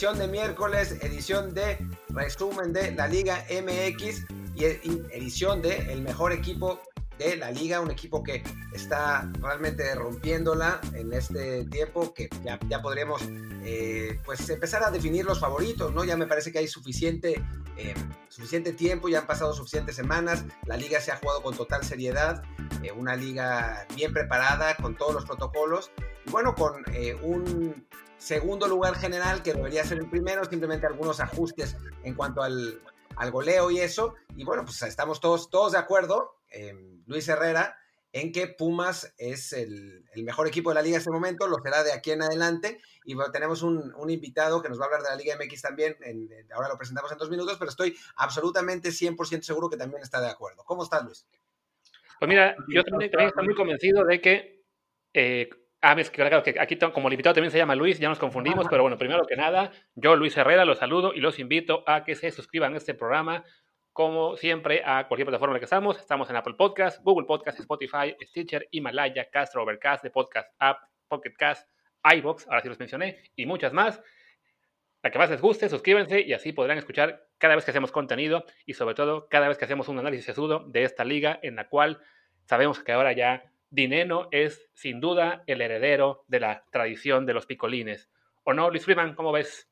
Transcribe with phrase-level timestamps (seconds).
[0.00, 1.76] edición de miércoles, edición de
[2.08, 6.80] resumen de la Liga MX y edición de el mejor equipo
[7.18, 8.42] de la liga, un equipo que
[8.72, 13.20] está realmente rompiéndola en este tiempo, que ya, ya podríamos
[13.62, 16.02] eh, pues empezar a definir los favoritos, ¿no?
[16.02, 17.44] Ya me parece que hay suficiente,
[17.76, 17.92] eh,
[18.30, 22.42] suficiente tiempo, ya han pasado suficientes semanas, la liga se ha jugado con total seriedad,
[22.82, 25.90] eh, una liga bien preparada, con todos los protocolos,
[26.24, 26.84] y bueno, con
[27.22, 27.84] un
[28.20, 32.80] segundo lugar general que debería ser el primero, simplemente algunos ajustes en cuanto al,
[33.16, 37.76] al goleo y eso, y bueno, pues estamos todos, todos de acuerdo Em, Luis Herrera
[38.12, 41.84] en que Pumas es el, mejor equipo de la liga en este momento, lo será
[41.84, 42.78] de aquí en adelante.
[43.04, 45.96] Y tenemos un, invitado que nos va a hablar de la Liga MX también,
[46.52, 50.28] ahora lo presentamos en dos minutos, pero estoy absolutamente 100% seguro que también está de
[50.28, 50.64] acuerdo.
[50.64, 51.24] ¿Cómo estás, Luis?
[52.18, 54.64] Pues mira, yo también, estoy muy convencido de que...
[55.14, 55.48] Eh,
[55.82, 58.18] ah, es que claro, que aquí como el invitado también se llama Luis, ya nos
[58.18, 62.04] confundimos, pero bueno, primero que nada, yo Luis Herrera los saludo y los invito a
[62.04, 63.44] que se suscriban a este programa,
[63.92, 65.98] como siempre, a cualquier plataforma en la que estamos.
[65.98, 71.32] Estamos en Apple Podcast, Google Podcast, Spotify, Stitcher, Himalaya, Castro, Overcast, The Podcast App, Pocket
[71.36, 71.68] Cast,
[72.04, 74.00] iBox, ahora sí los mencioné, y muchas más.
[75.02, 78.44] La que más les guste, suscríbanse y así podrán escuchar cada vez que hacemos contenido
[78.66, 81.68] y sobre todo cada vez que hacemos un análisis sesudo de esta liga en la
[81.68, 82.00] cual
[82.44, 87.46] sabemos que ahora ya Dineno es sin duda el heredero de la tradición de los
[87.46, 88.10] picolines.
[88.44, 89.14] ¿O no, Luis Freeman?
[89.14, 89.68] ¿Cómo ves?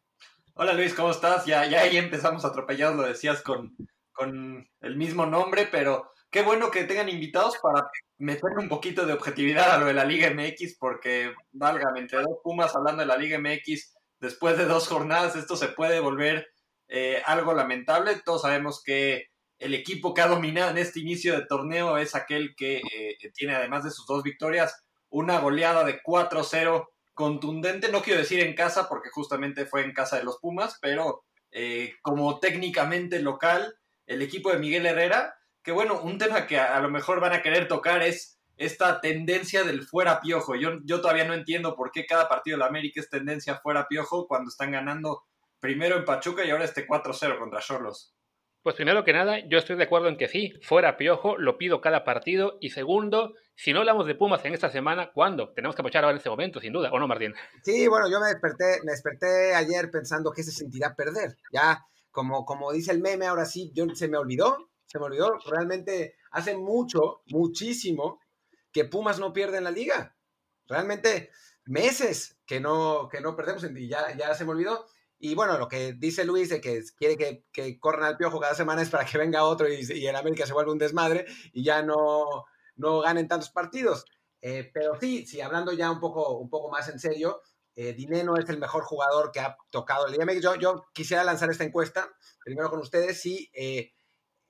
[0.55, 1.47] Hola Luis, ¿cómo estás?
[1.47, 3.77] Ya, ya ahí empezamos atropellados, lo decías con,
[4.13, 7.89] con el mismo nombre, pero qué bueno que tengan invitados para
[8.19, 12.39] meter un poquito de objetividad a lo de la Liga MX, porque, válgame, entre dos
[12.43, 16.49] Pumas hablando de la Liga MX, después de dos jornadas, esto se puede volver
[16.89, 18.21] eh, algo lamentable.
[18.25, 22.55] Todos sabemos que el equipo que ha dominado en este inicio de torneo es aquel
[22.55, 27.91] que eh, tiene, además de sus dos victorias, una goleada de 4-0 contundente.
[27.91, 31.95] No quiero decir en casa, porque justamente fue en casa de los Pumas, pero eh,
[32.03, 33.75] como técnicamente local,
[34.07, 37.43] el equipo de Miguel Herrera, que bueno, un tema que a, lo mejor van a
[37.43, 40.55] querer tocar es esta tendencia del fuera piojo.
[40.55, 43.87] Yo, yo todavía no entiendo por qué cada partido de la América es tendencia fuera
[43.89, 45.25] piojo cuando están ganando
[45.61, 48.15] primero en Pachuca y ahora este 4-0 contra Cholos.
[48.63, 51.81] Pues primero que nada, yo estoy de acuerdo en que sí, fuera piojo, lo pido
[51.81, 52.59] cada partido.
[52.61, 55.53] Y segundo, si no hablamos de Pumas en esta semana, ¿cuándo?
[55.53, 57.35] Tenemos que aprovechar ahora en este momento, sin duda, ¿o no, Martín?
[57.63, 61.37] Sí, bueno, yo me desperté, me desperté ayer pensando que se sentirá perder.
[61.53, 65.39] Ya como, como dice el meme, ahora sí, yo, se me olvidó, se me olvidó.
[65.47, 68.21] Realmente hace mucho, muchísimo
[68.73, 70.17] que Pumas no pierde en la liga.
[70.67, 71.31] Realmente
[71.65, 74.87] meses que no, que no perdemos y ya, ya se me olvidó.
[75.19, 78.55] Y bueno, lo que dice Luis de que quiere que, que corran al piojo cada
[78.55, 81.83] semana es para que venga otro y, en América se vuelva un desmadre y ya
[81.83, 82.45] no,
[82.77, 84.05] no ganen tantos partidos.
[84.41, 87.43] Eh, pero sí, sí, hablando ya un poco, un poco más en serio,
[87.75, 91.51] eh, Dineno es el mejor jugador que ha tocado el Liga Yo, yo quisiera lanzar
[91.51, 92.09] esta encuesta,
[92.45, 93.93] primero con ustedes, si eh,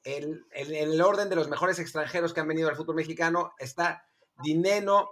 [0.04, 4.02] en el, orden de los mejores extranjeros que han venido al fútbol mexicano está
[4.42, 5.10] Dineno,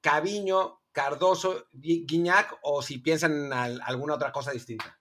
[0.00, 4.98] Caviño, Cardoso, Guiñac, o si piensan en alguna otra cosa distinta.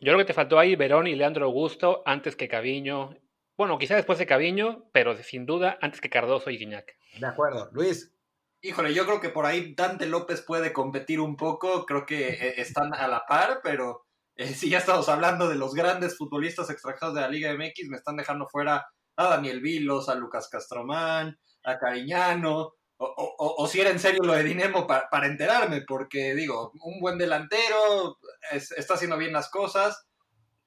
[0.00, 3.16] Yo creo que te faltó ahí Verón y Leandro Augusto antes que Caviño.
[3.56, 6.96] Bueno, quizá después de Caviño, pero sin duda antes que Cardoso y Guiñac.
[7.18, 7.68] De acuerdo.
[7.72, 8.14] Luis.
[8.60, 12.54] Híjole, yo creo que por ahí Dante López puede competir un poco, creo que eh,
[12.60, 14.04] están a la par, pero
[14.34, 17.96] eh, si ya estamos hablando de los grandes futbolistas extranjeros de la Liga MX, me
[17.96, 18.86] están dejando fuera
[19.16, 24.42] a Daniel Vilos, a Lucas Castromán, a Cariñano, o, si era en serio lo de
[24.42, 28.18] Dinemo para, enterarme, porque digo, un buen delantero,
[28.50, 30.06] está haciendo bien las cosas.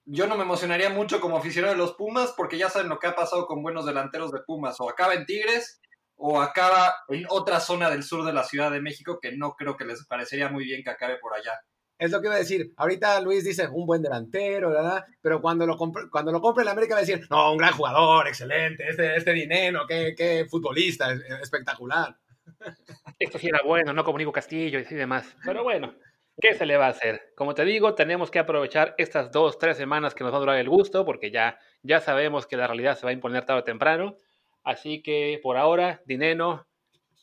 [0.06, 3.08] Yo no me emocionaría mucho como aficionado de los Pumas, porque ya saben lo que
[3.08, 5.82] ha pasado con buenos delanteros de Pumas, o acaba en Tigres
[6.24, 9.76] o acaba en otra zona del sur de la Ciudad de México que no creo
[9.76, 11.60] que les parecería muy bien que acabe por allá.
[12.02, 12.74] Es lo que iba a decir.
[12.78, 15.06] Ahorita Luis dice un buen delantero, ¿verdad?
[15.22, 17.74] Pero cuando lo compre, cuando lo compre en América va a decir, no, un gran
[17.74, 21.14] jugador, excelente, este, este dinero, qué, qué futbolista,
[21.44, 22.18] espectacular.
[23.20, 25.38] Esto sí era bueno, no como Nico Castillo y demás.
[25.46, 25.94] Pero bueno,
[26.42, 27.34] ¿qué se le va a hacer?
[27.36, 30.58] Como te digo, tenemos que aprovechar estas dos, tres semanas que nos va a durar
[30.58, 33.64] el gusto, porque ya, ya sabemos que la realidad se va a imponer tarde o
[33.64, 34.18] temprano.
[34.64, 36.66] Así que por ahora, Dineno,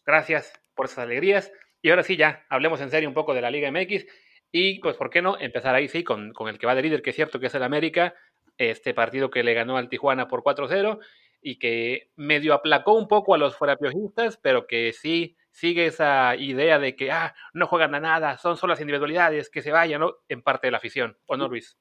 [0.06, 1.50] gracias por esas alegrías.
[1.82, 4.06] Y ahora sí, ya, hablemos en serio un poco de la Liga MX.
[4.50, 7.10] Y pues, ¿por qué no empezar ahí sí con, el que va de líder, que
[7.10, 8.14] es cierto que es el América,
[8.56, 10.98] este partido que le ganó al Tijuana por 4-0
[11.40, 16.78] y que medio aplacó un poco a los fuerapiojistas, pero que sí sigue esa idea
[16.78, 20.16] de que ah, no juegan a nada, son solo las individualidades, que se vayan, ¿no?
[20.28, 21.76] En parte de la afición, ¿o no, Luis?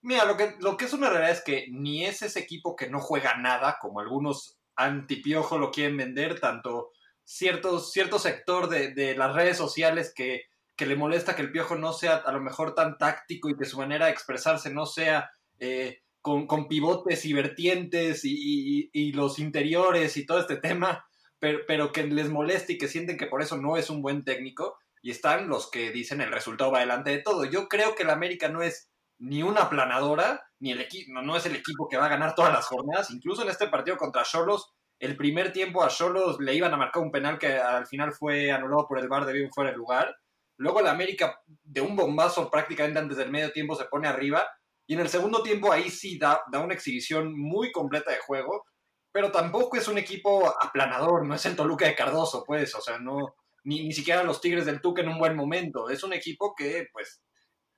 [0.00, 2.88] Mira, lo que, lo que es una realidad es que ni es ese equipo que
[2.88, 6.92] no juega nada, como algunos antipiojo lo quieren vender, tanto
[7.24, 10.44] cierto, cierto sector de, las redes sociales que
[10.78, 13.64] que le molesta que el Piojo no sea a lo mejor tan táctico y que
[13.64, 15.28] su manera de expresarse no sea
[15.58, 21.04] eh, con, pivotes y vertientes y, los interiores y todo este tema,
[21.40, 24.24] pero, pero, que les moleste y que sienten que por eso no es un buen
[24.24, 24.78] técnico.
[25.02, 27.44] Y están los que dicen el resultado va delante de todo.
[27.44, 31.36] Yo creo que el América no es ni una aplanadora, ni el equipo, no, no
[31.36, 33.10] es el equipo que va a ganar todas las jornadas.
[33.10, 37.02] Incluso en este partido contra Cholos, el primer tiempo a Cholos le iban a marcar
[37.02, 40.16] un penal que al final fue anulado por el VAR de bien fuera de lugar.
[40.58, 44.46] Luego el América, de un bombazo prácticamente antes del medio tiempo, se pone arriba.
[44.86, 48.64] Y en el segundo tiempo ahí sí da, da una exhibición muy completa de juego.
[49.12, 52.74] Pero tampoco es un equipo aplanador, no es el Toluca de Cardoso, pues.
[52.74, 53.34] O sea, no,
[53.64, 55.88] ni, ni siquiera los Tigres del Tuca en un buen momento.
[55.88, 57.22] Es un equipo que, pues,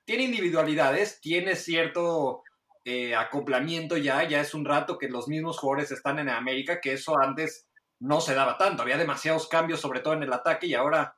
[0.05, 2.43] tiene individualidades, tiene cierto
[2.85, 6.95] eh, acoplamiento ya, ya es un rato que los mismos jugadores están en América, que
[6.95, 7.69] eso antes
[8.01, 11.15] no se daba tanto, había demasiados cambios, sobre todo en el ataque, y ahora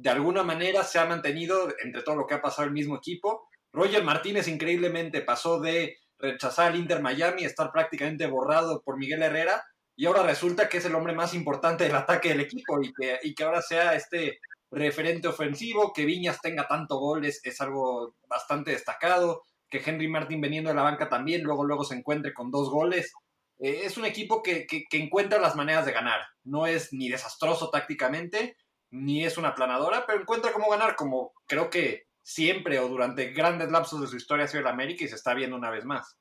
[0.00, 3.48] de alguna manera se ha mantenido entre todo lo que ha pasado el mismo equipo.
[3.72, 9.62] Roger Martínez increíblemente pasó de rechazar al Inter Miami, estar prácticamente borrado por Miguel Herrera,
[9.96, 13.18] y ahora resulta que es el hombre más importante del ataque del equipo y que,
[13.22, 14.38] y que ahora sea este
[14.70, 20.70] referente ofensivo, que Viñas tenga tanto goles es algo bastante destacado, que Henry Martin veniendo
[20.70, 23.12] de la banca también, luego luego se encuentre con dos goles.
[23.58, 26.20] Eh, es un equipo que, que, encuentra las maneras de ganar.
[26.44, 28.56] No es ni desastroso tácticamente,
[28.90, 33.70] ni es una planadora, pero encuentra cómo ganar, como creo que siempre o durante grandes
[33.70, 36.18] lapsos de su historia ha sido el América y se está viendo una vez más.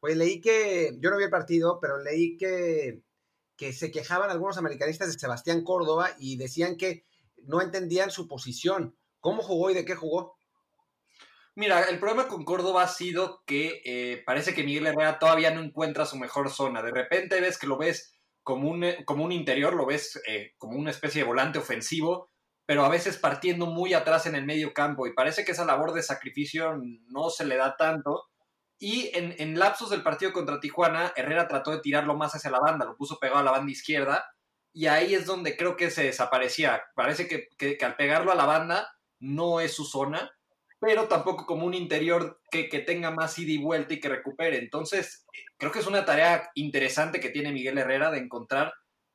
[0.00, 3.00] Pues leí que, yo no vi el partido, pero leí que,
[3.56, 7.04] que se quejaban algunos americanistas de Sebastián Córdoba y decían que
[7.44, 8.96] no entendían su posición.
[9.20, 10.36] ¿Cómo jugó y de qué jugó?
[11.54, 15.62] Mira, el problema con Córdoba ha sido que eh, parece que Miguel Herrera todavía no
[15.62, 16.82] encuentra su mejor zona.
[16.82, 18.15] De repente ves que lo ves
[18.46, 22.30] como un, eh, como un interior, lo ves eh, como una especie de volante ofensivo,
[22.64, 25.92] pero a veces partiendo muy atrás en el medio campo y parece que esa labor
[25.92, 26.76] de sacrificio
[27.08, 28.28] no se le da tanto.
[28.78, 32.60] Y en, en lapsos del partido contra Tijuana, Herrera trató de tirarlo más hacia la
[32.60, 34.24] banda, lo puso pegado a la banda izquierda
[34.72, 36.84] y ahí es donde creo que se desaparecía.
[36.94, 38.88] Parece que, al pegarlo a la banda
[39.18, 40.30] no es su zona,
[40.78, 44.58] pero tampoco como un interior que, tenga más ida y vuelta y que recupere.
[44.58, 45.26] Entonces,
[45.58, 48.72] creo que es una tarea interesante que tiene Miguel Herrera de encontrar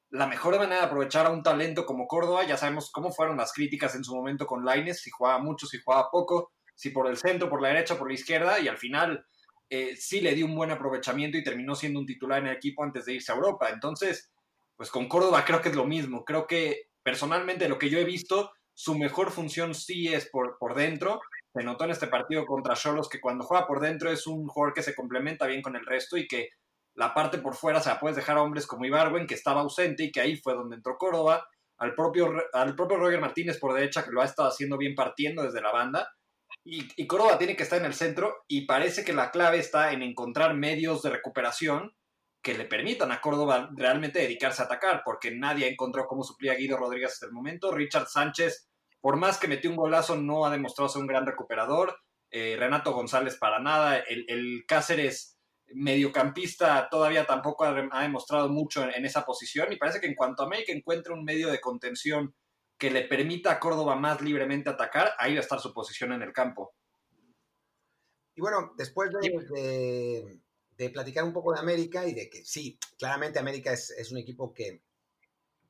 [0.09, 2.43] la mejor manera de aprovechar a un talento como Córdoba.
[2.45, 5.79] Ya sabemos cómo fueron las críticas en su momento con Laines, si jugaba mucho, si
[5.81, 9.25] jugaba poco, si por el centro, por la derecha, por la izquierda, y al final
[9.69, 12.83] eh, sí le dio un buen aprovechamiento y terminó siendo un titular en el equipo
[12.83, 13.69] antes de irse a Europa.
[13.69, 14.29] Entonces,
[14.75, 16.25] pues con Córdoba creo que es lo mismo.
[16.25, 20.75] Creo que personalmente lo que yo he visto, su mejor función sí es por, por
[20.75, 21.21] dentro.
[21.53, 24.73] Se notó en este partido contra Cholos que cuando juega por dentro es un jugador
[24.73, 26.49] que se complementa bien con el resto y que
[26.95, 30.03] la parte por fuera se la puedes dejar a hombres como Ibarwen, que estaba ausente
[30.03, 31.45] y que ahí fue donde entró Córdoba,
[31.77, 35.43] al propio, al propio Roger Martínez por derecha, que lo ha estado haciendo bien partiendo
[35.43, 36.13] desde la banda.
[36.63, 39.93] Y, y Córdoba tiene que estar en el centro y parece que la clave está
[39.93, 41.95] en encontrar medios de recuperación
[42.41, 46.55] que le permitan a Córdoba realmente dedicarse a atacar, porque nadie encontró cómo suplía a
[46.55, 47.71] Guido Rodríguez hasta el momento.
[47.71, 48.67] Richard Sánchez,
[49.01, 51.97] por más que metió un golazo, no ha demostrado ser un gran recuperador.
[52.29, 53.97] Eh, Renato González para nada.
[53.97, 55.37] El, Cáceres
[55.73, 60.45] mediocampista todavía tampoco ha, demostrado mucho en, esa posición y parece que en cuanto a
[60.45, 62.35] América encuentre un medio de contención
[62.77, 66.21] que le permita a Córdoba más libremente atacar, ahí va a estar su posición en
[66.21, 66.73] el campo.
[68.35, 70.39] Y bueno, después de,
[70.77, 74.17] de platicar un poco de América y de que sí, claramente América es, es un
[74.17, 74.81] equipo que,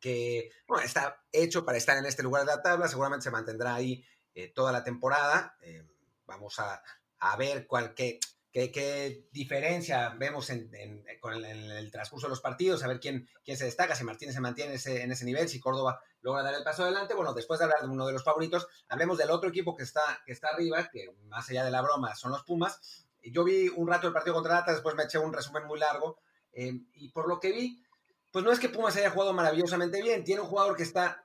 [0.02, 3.76] que bueno, está hecho para estar en este lugar de la tabla, seguramente se mantendrá
[3.76, 4.04] ahí
[4.34, 5.56] eh, toda la temporada.
[5.62, 5.88] Eh,
[6.26, 6.82] vamos a,
[7.20, 8.20] a, ver cuál, qué,
[8.52, 13.58] qué, diferencia vemos en, en, con el, transcurso de los partidos, a ver quién, quién
[13.58, 16.84] se destaca, si Martínez se mantiene en ese nivel, si Córdoba logra dar el paso
[16.84, 17.14] adelante.
[17.14, 20.22] Bueno, después de hablar de uno de los favoritos, hablemos del otro equipo que está,
[20.26, 23.88] que está arriba, que más allá de la broma son los Pumas, yo vi un
[23.88, 26.20] rato el partido contra Atlas, después me eché un resumen muy largo,
[26.54, 27.84] eh, y por lo que vi,
[28.32, 31.24] pues no es que Pumas haya jugado maravillosamente bien, tiene un jugador que está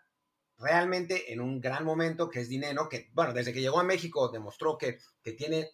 [0.59, 4.31] realmente en un gran momento, que es Dineno, que, bueno, desde que llegó a México
[4.31, 5.71] demostró que, que tiene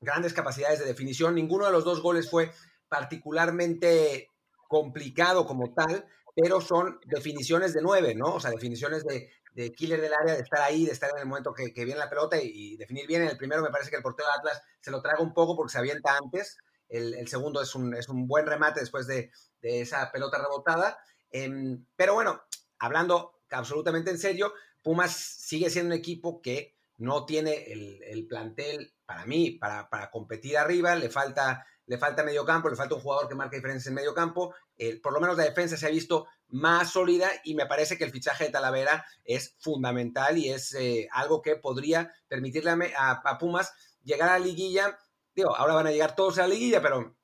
[0.00, 2.52] grandes capacidades de definición, ninguno de los dos goles fue
[2.88, 4.30] particularmente
[4.68, 8.34] complicado como tal, pero son definiciones de nueve, ¿no?
[8.34, 11.26] O sea, definiciones de, de killer del área, de estar ahí, de estar en el
[11.26, 13.22] momento que, viene la pelota y, definir bien.
[13.22, 15.56] En el primero me parece que el portero de Atlas se lo traga un poco
[15.56, 16.58] porque se avienta antes.
[16.88, 19.30] El, segundo es un, es un, buen remate después de,
[19.62, 20.98] esa pelota rebotada.
[21.30, 22.42] Em, pero bueno,
[22.78, 29.26] hablando absolutamente en serio, Pumas sigue siendo un equipo que no tiene el, plantel para
[29.26, 33.28] mí, para, para competir arriba, le falta, le falta medio campo, le falta un jugador
[33.28, 34.54] que marque diferencias en medio campo.
[35.02, 38.12] por lo menos la defensa se ha visto más sólida y me parece que el
[38.12, 43.72] fichaje de Talavera es fundamental y es eh, algo que podría permitirle a, Pumas
[44.04, 44.98] llegar a la liguilla.
[45.34, 47.16] Digo, ahora van a llegar todos a la liguilla, pero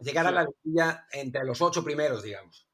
[0.00, 2.66] llegar a la liguilla entre los ocho primeros, digamos.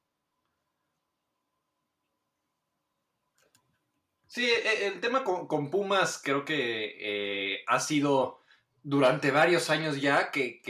[4.26, 8.42] Sí, e, el tema con, Pumas creo que eh, ha sido
[8.82, 10.60] durante varios años ya que,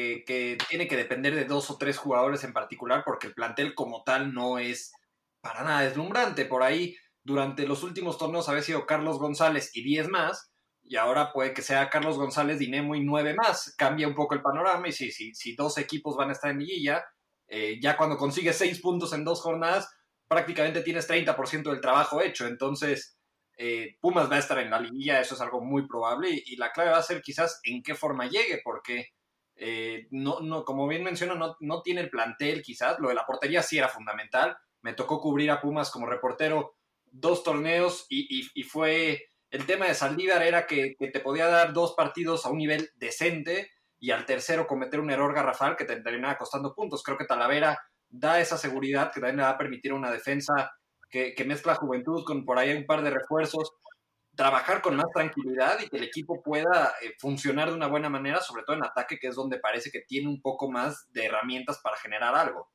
[0.69, 4.33] tiene que depender de dos o tres jugadores en particular porque el plantel como tal
[4.33, 4.93] no es
[5.41, 6.45] para nada deslumbrante.
[6.45, 10.53] Por ahí, durante los últimos torneos había sido Carlos González y diez más,
[10.89, 13.75] y ahora puede que sea Carlos González, Dinemo y nueve más.
[13.77, 16.59] Cambia un poco el panorama y si, si, si dos equipos van a estar en
[16.59, 17.05] liguilla,
[17.49, 19.89] eh, ya cuando consigues seis puntos en dos jornadas,
[20.29, 22.47] prácticamente tienes 30% del trabajo hecho.
[22.47, 23.19] Entonces,
[23.57, 26.73] eh, Pumas va a estar en la liguilla, eso es algo muy probable, y, la
[26.73, 29.09] clave va a ser quizás en qué forma llegue, porque
[29.57, 33.25] eh, no, no, como bien menciono, no, no, tiene el plantel quizás, lo de la
[33.25, 36.77] portería sí era fundamental, me tocó cubrir a Pumas como reportero
[37.07, 42.47] dos torneos y, fue, el tema de Saldívar era que, te podía dar dos partidos
[42.47, 46.75] a un nivel decente y al tercero cometer un error garrafal que te terminaba costando
[46.75, 50.73] puntos, creo que Talavera da esa seguridad que también le va a permitir una defensa
[51.11, 53.73] que, mezcla juventud con por ahí un par de refuerzos,
[54.35, 58.41] trabajar con más tranquilidad y que el equipo pueda eh, funcionar de una buena manera,
[58.41, 61.81] sobre todo en ataque, que es donde parece que tiene un poco más de herramientas
[61.83, 62.69] para generar algo.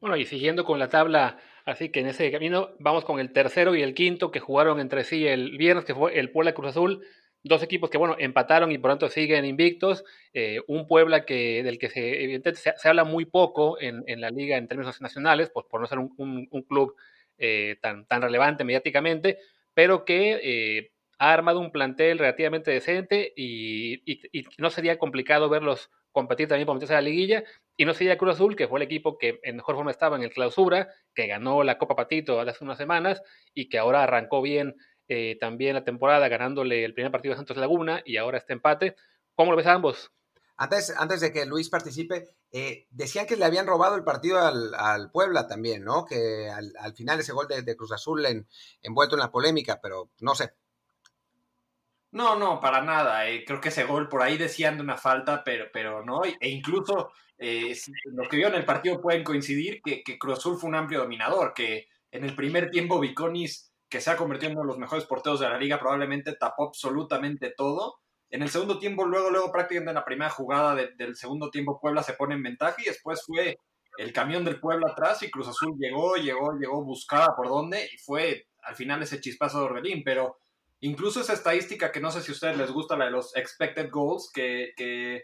[0.00, 3.76] Bueno, y siguiendo con la tabla, así que en ese camino vamos con el tercero
[3.76, 7.02] y el quinto que jugaron entre sí el viernes, que fue el Puebla Cruz Azul
[7.46, 10.04] dos equipos que, bueno, empataron y por tanto siguen invictos.
[10.32, 14.30] Eh, un Puebla que, del que se, evidentemente se, habla muy poco en, en, la
[14.30, 16.12] liga en términos nacionales, pues por no ser un,
[16.50, 16.96] un, club
[17.38, 19.38] eh, tan, tan relevante mediáticamente,
[19.74, 25.90] pero que eh, ha armado un plantel relativamente decente y, y, no sería complicado verlos
[26.16, 27.44] competir también por meterse a la liguilla.
[27.76, 30.22] Y no sería Cruz Azul, que fue el equipo que en mejor forma estaba en
[30.22, 34.76] el clausura, que ganó la Copa Patito hace unas semanas y que ahora arrancó bien
[35.08, 38.96] eh, también la temporada ganándole el primer partido a Santos Laguna y ahora este empate.
[39.34, 40.10] ¿Cómo lo ves a ambos?
[40.56, 45.10] Antes, antes de que Luis participe, eh, decían que le habían robado el partido al,
[45.10, 46.06] Puebla también, ¿no?
[46.06, 48.48] Que al, final ese gol de, Cruz Azul en,
[48.80, 50.54] envuelto en la polémica, pero no sé.
[52.16, 53.28] No, no, para nada.
[53.28, 56.24] Eh, creo que ese gol por ahí decían de una falta, pero, pero no.
[56.24, 60.76] E incluso los que vieron el partido pueden coincidir que, que Cruz Azul fue un
[60.76, 64.68] amplio dominador, que en el primer tiempo Viconis que se ha convertido en uno de
[64.68, 67.96] los mejores porteros de la liga, probablemente tapó absolutamente todo.
[68.30, 72.02] En el segundo tiempo, luego, luego prácticamente en la primera jugada del segundo tiempo, Puebla
[72.02, 73.58] se pone en ventaja y después fue
[73.98, 77.98] el camión del Puebla atrás y Cruz Azul llegó, llegó, llegó, buscaba por dónde y
[77.98, 80.38] fue al final ese chispazo de Orbelín, pero
[80.80, 83.90] incluso esa estadística que no sé si a ustedes les gusta, la de los expected
[83.90, 85.22] goals, que,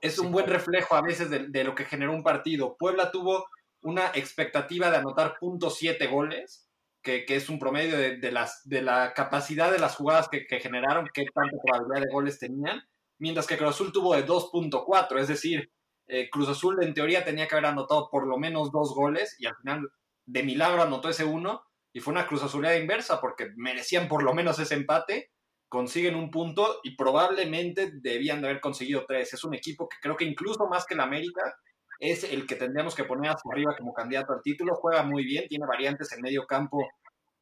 [0.00, 2.76] es un buen reflejo a veces de, de, lo que generó un partido.
[2.78, 3.46] Puebla tuvo
[3.80, 6.68] una expectativa de anotar .7 goles
[7.04, 11.26] que, es un promedio de, las, de la capacidad de las jugadas que, generaron, qué
[11.32, 12.82] tanta probabilidad de goles tenían,
[13.18, 15.70] mientras que Cruz Azul tuvo de 2.4, es decir,
[16.08, 19.46] eh, Cruz Azul en teoría tenía que haber anotado por lo menos dos goles y
[19.46, 19.88] al final
[20.26, 21.62] de milagro anotó ese uno
[21.94, 25.30] y fue una Cruz Azulera inversa porque merecían por lo menos ese empate,
[25.68, 29.32] consiguen un punto y probablemente debían de haber conseguido tres.
[29.32, 31.54] Es un equipo que creo que incluso más que el América
[32.00, 34.74] es el que tendríamos que poner hacia arriba como candidato al título.
[34.74, 36.84] Juega muy bien, tiene variantes en medio campo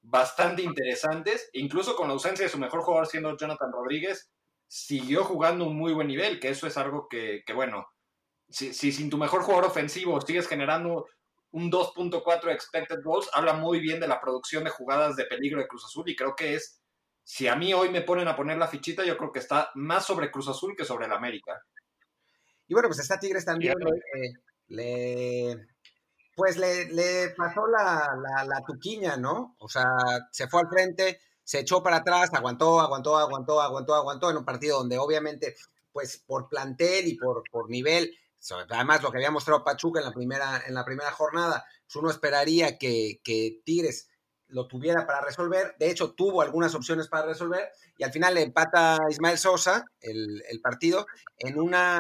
[0.03, 1.49] bastante interesantes.
[1.55, 4.31] Incluso con la ausencia de su mejor jugador siendo Jonathan Rodríguez,
[4.69, 7.87] siguió jugando un muy buen nivel, que eso es algo que, bueno,
[8.51, 11.07] si, sin tu mejor jugador ofensivo sigues generando
[11.53, 15.69] un 2.4 expected goals, habla muy bien de la producción de jugadas de peligro de
[15.69, 16.81] Cruz Azul y creo que es,
[17.23, 20.05] si a mí hoy me ponen a poner la fichita, yo creo que está más
[20.05, 21.63] sobre Cruz Azul que sobre el América.
[22.67, 23.75] Y bueno, pues está Tigres también
[24.69, 25.67] le,
[26.35, 28.09] pues le, pasó la,
[28.47, 29.55] la, tuquiña, ¿no?
[29.59, 29.85] O sea,
[30.31, 34.45] se fue al frente, se echó para atrás, aguantó, aguantó, aguantó, aguantó, aguantó en un
[34.45, 35.55] partido donde obviamente,
[35.93, 38.17] pues por plantel y por, por nivel,
[38.71, 42.11] además lo que había mostrado Pachuca en la primera, en la primera jornada, pues uno
[42.11, 44.09] esperaría que, que Tigres
[44.53, 45.75] lo tuviera para resolver.
[45.79, 50.43] De hecho, tuvo algunas opciones para resolver y al final le empata Ismael Sosa el,
[50.63, 51.07] partido
[51.39, 51.99] en una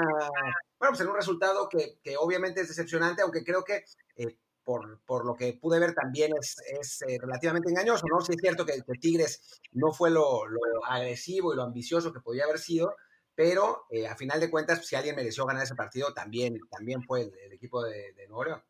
[0.78, 3.84] bueno, pues en un resultado que, obviamente es decepcionante, aunque creo que
[4.16, 8.20] eh, por, por, lo que pude ver también es, es eh, relativamente engañoso, ¿no?
[8.20, 10.42] Sí es cierto que, Tigres no fue lo,
[10.88, 12.94] agresivo y lo ambicioso que podía haber sido,
[13.42, 17.22] pero eh, a final de cuentas, si alguien mereció ganar ese partido, también, también fue
[17.22, 18.62] el, equipo de, de Nuevo León.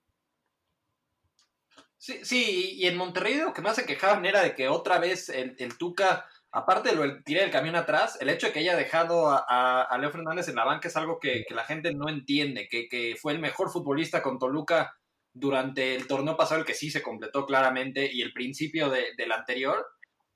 [1.98, 5.28] Sí, sí, y en Monterrey lo que más se quejaban era de que otra vez
[5.28, 8.74] el, Tuca aparte de lo del tiré el camión atrás, el hecho de que haya
[8.74, 13.14] dejado a, Leo Fernández en la banca es algo que, la gente no entiende, que,
[13.20, 14.96] fue el mejor futbolista con Toluca
[15.34, 19.86] durante el torneo pasado, el que sí se completó claramente, y el principio del anterior,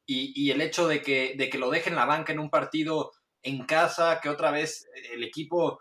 [0.04, 3.12] y, el hecho de que, de que lo deje en la banca en un partido
[3.46, 5.80] en casa, que otra vez el equipo,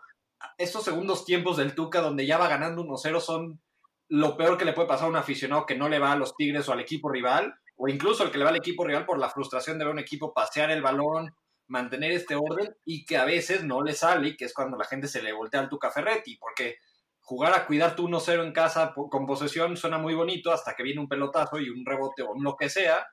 [0.56, 3.60] estos segundos tiempos del Tuca donde ya va ganando 1-0 son
[4.08, 6.36] lo peor que le puede pasar a un aficionado que no le va a los
[6.36, 9.18] Tigres o al equipo rival, o incluso el que le va al equipo rival por
[9.18, 11.34] la frustración de ver un equipo pasear el balón,
[11.66, 15.08] mantener este orden y que a veces no le sale, que es cuando la gente
[15.08, 16.76] se le voltea al Tuca Ferretti, porque
[17.18, 21.00] jugar a cuidar tu 1-0 en casa con posesión suena muy bonito hasta que viene
[21.00, 23.04] un pelotazo y un rebote o lo que sea,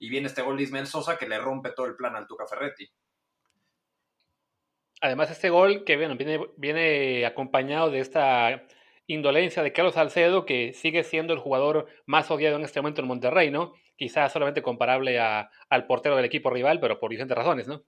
[0.00, 2.46] y viene este gol de Ismael Sosa que le rompe todo el plan al Tuca
[2.48, 2.90] Ferretti.
[5.00, 6.16] Además, este gol que viene,
[6.56, 8.66] viene acompañado de esta
[9.06, 13.08] indolencia de Carlos Salcedo, que sigue siendo el jugador más odiado en este momento en
[13.08, 13.72] Monterrey, ¿no?
[13.96, 17.82] Quizás solamente comparable al portero del equipo rival, pero por diferentes razones, ¿no?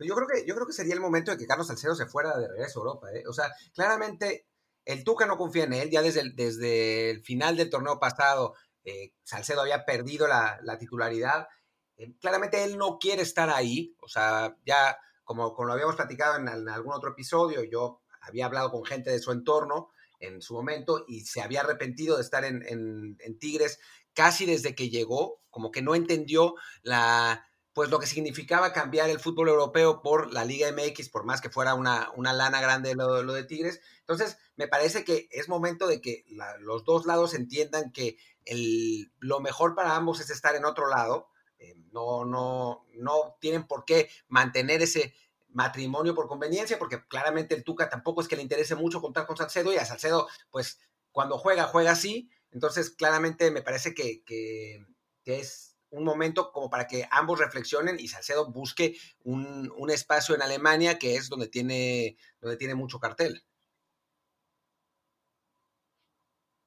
[0.00, 2.36] Yo creo, que, yo creo que sería el momento de que Carlos Salcedo se fuera
[2.38, 3.08] de regreso a Europa.
[3.12, 3.24] ¿eh?
[3.28, 4.46] O sea, claramente
[4.84, 5.90] el Tuca no confía en él.
[5.90, 11.48] Ya desde el, desde el final del torneo pasado, eh, Salcedo había perdido la, titularidad.
[11.96, 13.96] Eh, claramente él no quiere estar ahí.
[14.00, 14.96] O sea, ya
[15.28, 19.18] como, lo habíamos platicado en, en algún otro episodio, yo había hablado con gente de
[19.18, 23.78] su entorno en su momento y se había arrepentido de estar en, Tigres
[24.14, 27.44] casi desde que llegó, como que no entendió la
[27.74, 31.50] pues lo que significaba cambiar el fútbol europeo por la Liga MX, por más que
[31.50, 33.80] fuera una, una lana grande lo, lo, de Tigres.
[34.00, 36.24] Entonces, me parece que es momento de que
[36.58, 38.16] los dos lados entiendan que
[38.46, 41.28] el, lo mejor para ambos es estar en otro lado.
[41.58, 45.14] Eh, no, no, no tienen por qué mantener ese,
[45.50, 49.36] matrimonio por conveniencia, porque claramente el Tuca tampoco es que le interese mucho contar con
[49.36, 52.30] Salcedo y a Salcedo, pues cuando juega, juega así.
[52.50, 54.86] Entonces, claramente me parece que, que,
[55.24, 60.40] es un momento como para que ambos reflexionen y Salcedo busque un, un, espacio en
[60.40, 63.44] Alemania que es donde tiene, donde tiene mucho cartel.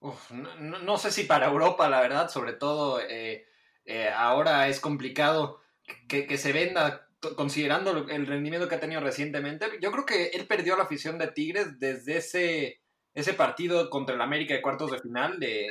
[0.01, 3.47] no, sé si para Europa, la verdad, sobre todo eh,
[3.85, 5.59] eh, ahora es complicado
[6.07, 10.75] que, se venda considerando el rendimiento que ha tenido recientemente, yo creo que él perdió
[10.75, 12.81] la afición de Tigres desde ese,
[13.13, 15.39] ese partido contra el América de cuartos de final.
[15.39, 15.67] De,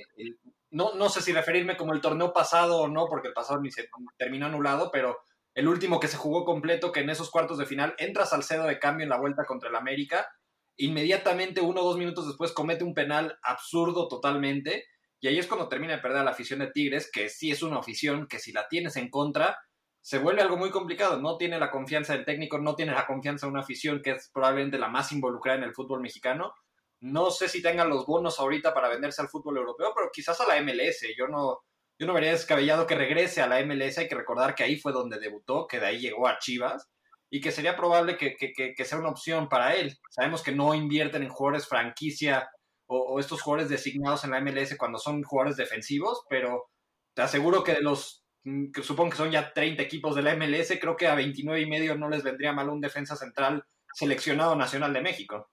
[0.70, 3.70] no, no sé si referirme como el torneo pasado o no, porque el pasado ni
[3.70, 5.18] se terminó anulado, pero
[5.55, 8.79] el último que se jugó completo, que en esos cuartos de final entra Salcedo de
[8.79, 10.29] cambio en la vuelta contra el América,
[10.77, 14.85] inmediatamente uno o dos minutos después comete un penal absurdo totalmente,
[15.20, 17.78] y ahí es cuando termina de perder la afición de Tigres, que sí es una
[17.78, 19.59] afición que si la tienes en contra,
[20.00, 21.20] se vuelve algo muy complicado.
[21.20, 24.30] No tiene la confianza del técnico, no tiene la confianza de una afición que es
[24.33, 26.54] probablemente la más involucrada en el fútbol mexicano.
[27.00, 30.46] No sé si tengan los bonos ahorita para venderse al fútbol europeo, pero quizás a
[30.46, 31.06] la MLS.
[31.18, 31.61] Yo no,
[31.98, 33.98] yo no vería descabellado que regrese a la MLS.
[33.98, 36.90] Hay que recordar que ahí fue donde debutó, que de ahí llegó a Chivas
[37.28, 39.98] y que sería probable que, sea una opción para él.
[40.09, 42.50] Sabemos que no invierten en jugadores franquicia
[42.92, 46.70] o, estos jugadores designados en la MLS cuando son jugadores defensivos, pero
[47.14, 50.35] te aseguro que de los Mm, que supongo que son ya 30 equipos de la
[50.35, 54.57] MLS, creo que a 29 y medio no les vendría mal un defensa central seleccionado
[54.57, 55.50] nacional de México.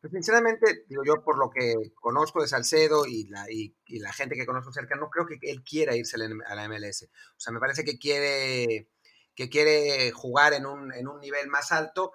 [0.00, 4.34] Pues sinceramente, digo yo, por lo que conozco de Salcedo y la, y, la gente
[4.34, 7.04] que conozco cerca, no creo que él quiera irse a la MLS.
[7.04, 8.88] O sea, me parece que quiere,
[9.34, 12.12] que quiere jugar en un, en un nivel más alto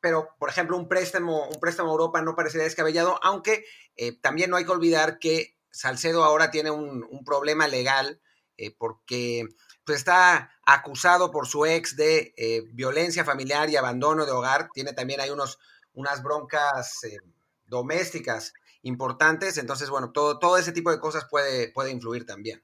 [0.00, 3.64] pero por ejemplo un préstamo, un préstamo a Europa no parecería descabellado, aunque
[3.96, 8.20] eh, también no hay que olvidar que Salcedo ahora tiene un, un problema legal
[8.60, 9.46] eh, porque
[9.84, 14.68] pues, está acusado por su ex de eh, violencia familiar y abandono de hogar.
[14.74, 15.58] Tiene también hay unos,
[15.94, 17.00] unas broncas
[17.64, 19.56] domésticas importantes.
[19.56, 22.62] Entonces, bueno, todo, todo ese tipo de cosas puede, puede influir también.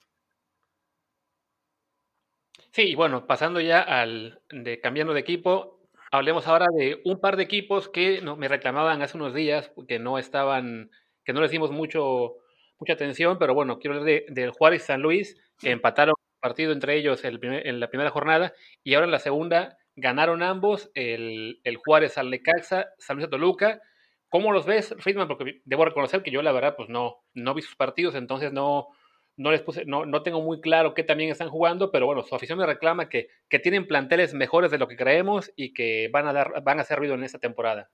[2.72, 5.75] Sí, bueno, pasando ya al de cambiando de equipo,
[6.10, 10.18] hablemos ahora de un par de equipos que me reclamaban hace unos días que no
[10.18, 10.90] estaban,
[11.24, 12.34] que no les dimos mucho,
[12.78, 16.96] mucha atención, pero bueno, quiero hablar de, del Juárez San Luis, que empataron partido entre
[16.96, 18.52] ellos en la primera jornada
[18.84, 23.30] y ahora en la segunda ganaron ambos, el, el Juárez al Necaxa, San Luis a
[23.30, 23.80] Toluca.
[24.28, 25.28] ¿Cómo los ves, Friedman?
[25.28, 28.88] Porque debo reconocer que yo la verdad pues no, no vi sus partidos, entonces no,
[29.36, 32.34] no les puse, no, no tengo muy claro qué también están jugando, pero bueno, su
[32.34, 36.26] afición me reclama que, que tienen planteles mejores de lo que creemos y que van
[36.26, 37.90] a dar, van a hacer ruido en esta temporada.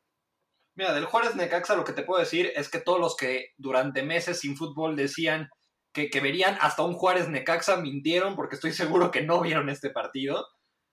[0.74, 4.02] Mira, del Juárez Necaxa lo que te puedo decir es que todos los que durante
[4.02, 5.50] meses sin fútbol decían
[5.92, 10.46] que, verían hasta un Juárez Necaxa mintieron porque estoy seguro que no vieron este partido.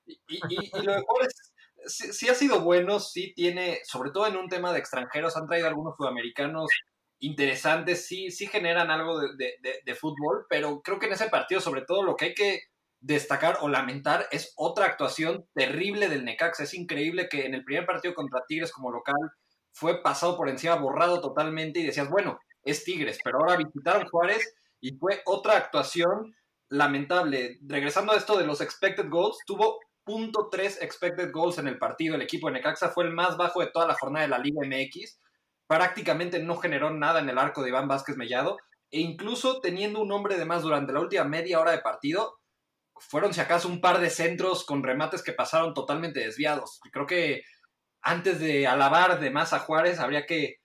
[0.05, 0.39] Y,
[0.83, 1.33] lo de Juárez
[1.85, 5.67] sí, ha sido bueno, sí tiene, sobre todo en un tema de extranjeros, han traído
[5.67, 6.69] algunos sudamericanos
[7.19, 12.03] interesantes, sí, sí generan algo de, fútbol, pero creo que en ese partido, sobre todo,
[12.03, 12.61] lo que hay que
[13.01, 16.63] destacar o lamentar es otra actuación terrible del Necaxa.
[16.63, 19.31] Es increíble que en el primer partido contra Tigres como local
[19.71, 24.53] fue pasado por encima, borrado totalmente y decías, bueno, es Tigres, pero ahora visitaron Juárez
[24.81, 26.35] y fue otra actuación
[26.69, 27.59] lamentable.
[27.65, 32.15] Regresando a esto de los expected goals, tuvo .3 expected goals en el partido.
[32.15, 34.61] El equipo de Necaxa fue el más bajo de toda la jornada de la Liga
[34.65, 35.19] MX.
[35.69, 38.57] Prácticamente no generó nada en el arco de Iván Vázquez Mellado.
[38.89, 42.39] E incluso teniendo un hombre de más durante la última media hora de partido,
[42.95, 46.79] fueron si acaso un par de centros con remates que pasaron totalmente desviados.
[46.91, 47.43] Creo que
[48.01, 50.55] antes de alabar de más a Juárez, habría que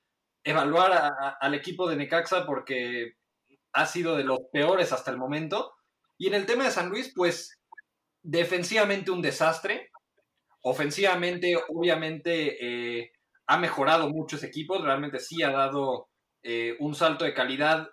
[0.43, 3.13] evaluar al equipo de Necaxa porque
[3.75, 5.75] ha sido de los peores hasta el momento.
[6.17, 7.61] Y en el tema de San Luis, pues
[8.23, 9.91] defensivamente un desastre.
[10.63, 12.57] Ofensivamente, obviamente,
[13.01, 13.13] eh,
[13.47, 14.83] ha mejorado muchos equipos.
[14.83, 16.09] Realmente sí ha dado
[16.43, 17.89] eh, un salto de calidad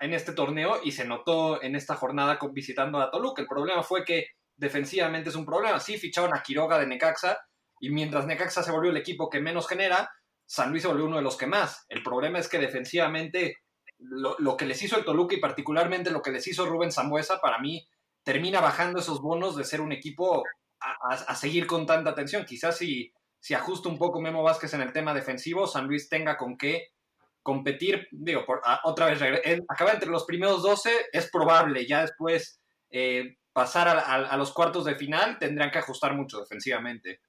[0.00, 3.42] en este torneo y se notó en esta jornada con, visitando a Toluca.
[3.42, 5.80] El problema fue que defensivamente es un problema.
[5.80, 7.38] Sí, ficharon a Quiroga de Necaxa
[7.80, 10.10] y mientras Necaxa se volvió el equipo que menos genera,
[10.46, 11.84] San Luis se volvió uno de los que más.
[11.88, 13.56] El problema es que defensivamente
[13.98, 17.58] lo, que les hizo el Toluca y particularmente lo que les hizo Rubén Zambuesa, para
[17.58, 17.86] mí
[18.22, 20.42] termina bajando esos bonos de ser un equipo
[20.80, 22.44] a, seguir con tanta atención.
[22.44, 26.36] Quizás si, si ajusta un poco Memo Vázquez en el tema defensivo, San Luis tenga
[26.36, 26.88] con qué
[27.42, 29.20] competir, digo, por, otra vez,
[29.68, 34.96] acaba entre los primeros 12, es probable, ya después eh, pasar a, los cuartos de
[34.96, 37.20] final tendrán que ajustar mucho defensivamente.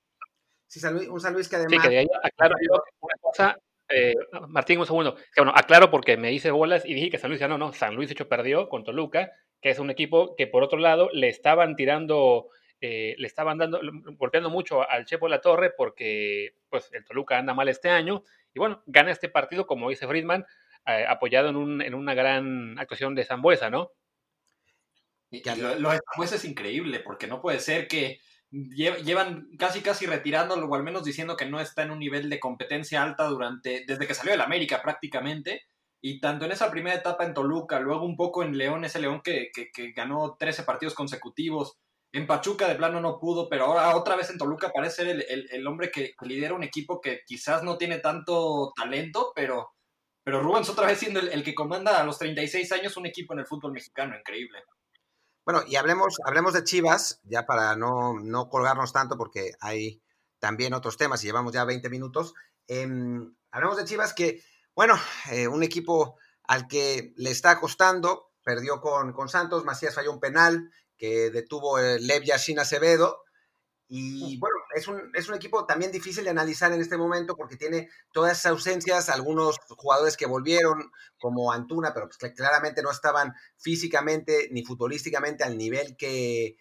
[0.67, 1.71] Sí, un San Luis que además...
[1.71, 3.57] Sí, que de ahí aclaro yo una cosa,
[3.89, 4.13] eh,
[4.47, 5.15] Martín, un segundo.
[5.15, 7.73] Que bueno, aclaro porque me hice bolas y dije que San Luis ya no, no,
[7.73, 11.29] San Luis hecho perdió con Toluca, que es un equipo que por otro lado le
[11.29, 12.49] estaban tirando,
[12.81, 13.81] eh, le estaban dando,
[14.17, 18.59] golpeando mucho al Chepo La Torre porque pues el Toluca anda mal este año y
[18.59, 20.45] bueno, gana este partido, como dice Friedman,
[20.85, 23.91] eh, apoyado en, un, en, una gran actuación de Zambuesa, ¿no?
[25.29, 30.65] Y lo, de Zambuesa es increíble, porque no puede ser que llevan casi casi retirándolo,
[30.65, 34.07] o al menos diciendo que no está en un nivel de competencia alta durante, desde
[34.07, 35.63] que salió del América prácticamente.
[36.01, 39.21] Y tanto en esa primera etapa en Toluca, luego un poco en León, ese León
[39.21, 41.77] que, que ganó 13 partidos consecutivos,
[42.11, 45.67] en Pachuca de plano no pudo, pero ahora otra vez en Toluca parece ser el,
[45.67, 49.73] hombre que, lidera un equipo que quizás no tiene tanto talento, pero,
[50.23, 53.39] pero Rubens otra vez siendo el, que comanda a los 36 años un equipo en
[53.39, 54.63] el fútbol mexicano, increíble.
[55.45, 60.01] Bueno, y hablemos, hablemos de Chivas, ya para no, colgarnos tanto porque hay
[60.39, 62.33] también otros temas y llevamos ya 20 minutos.
[62.67, 64.43] Em, hablemos de Chivas que,
[64.75, 64.95] bueno,
[65.31, 70.19] eh, un equipo al que le está costando, perdió con, con Santos, Macías falló un
[70.19, 73.23] penal, que detuvo el Lev Yashin Acevedo.
[73.87, 77.55] Y bueno, es un, es un equipo también difícil de analizar en este momento porque
[77.55, 82.91] tiene todas esas ausencias, algunos jugadores que volvieron, como Antuna, pero pues que claramente no
[82.91, 86.57] estaban físicamente ni futbolísticamente al nivel que,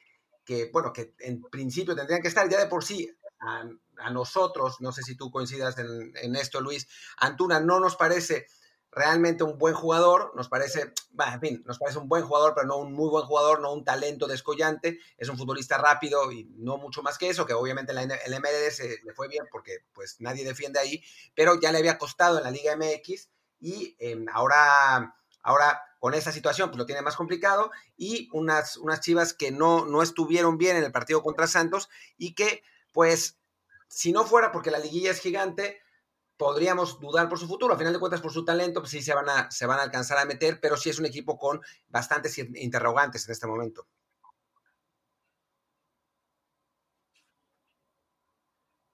[0.46, 3.10] que bueno, que en principio tendrían que estar ya de por sí.
[3.40, 3.68] A,
[4.12, 8.46] nosotros, no sé si tú coincidas en, en esto, Luis, Antuna no nos parece
[8.90, 10.92] realmente un buen jugador, nos parece,
[11.32, 13.84] en fin, nos parece un buen jugador, pero no un muy buen jugador, no un
[13.84, 18.08] talento descollante, es un futbolista rápido y no mucho más que eso, que obviamente en
[18.08, 21.02] la MLS le fue bien porque pues nadie defiende ahí,
[21.34, 23.28] pero ya le había costado en la Liga MX
[23.60, 29.00] y em, ahora, ahora con esa situación pues lo tiene más complicado y unas, unas
[29.00, 33.38] chivas que no, no estuvieron bien en el partido contra Santos y que pues
[33.88, 35.80] si no fuera porque la liguilla es gigante,
[36.38, 37.74] podríamos dudar por su futuro.
[37.74, 39.82] A final de cuentas, por su talento, pues sí se van a, se van a
[39.82, 43.86] alcanzar a meter, pero sí es un equipo con bastantes interrogantes en este momento.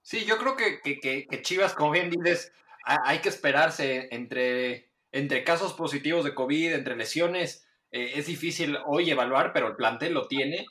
[0.01, 2.51] Sí, yo creo que, que, Chivas, como bien dices,
[2.83, 7.67] hay que esperarse entre, entre casos positivos de COVID, entre lesiones.
[7.91, 10.65] Eh, es difícil hoy evaluar, pero el plantel lo tiene.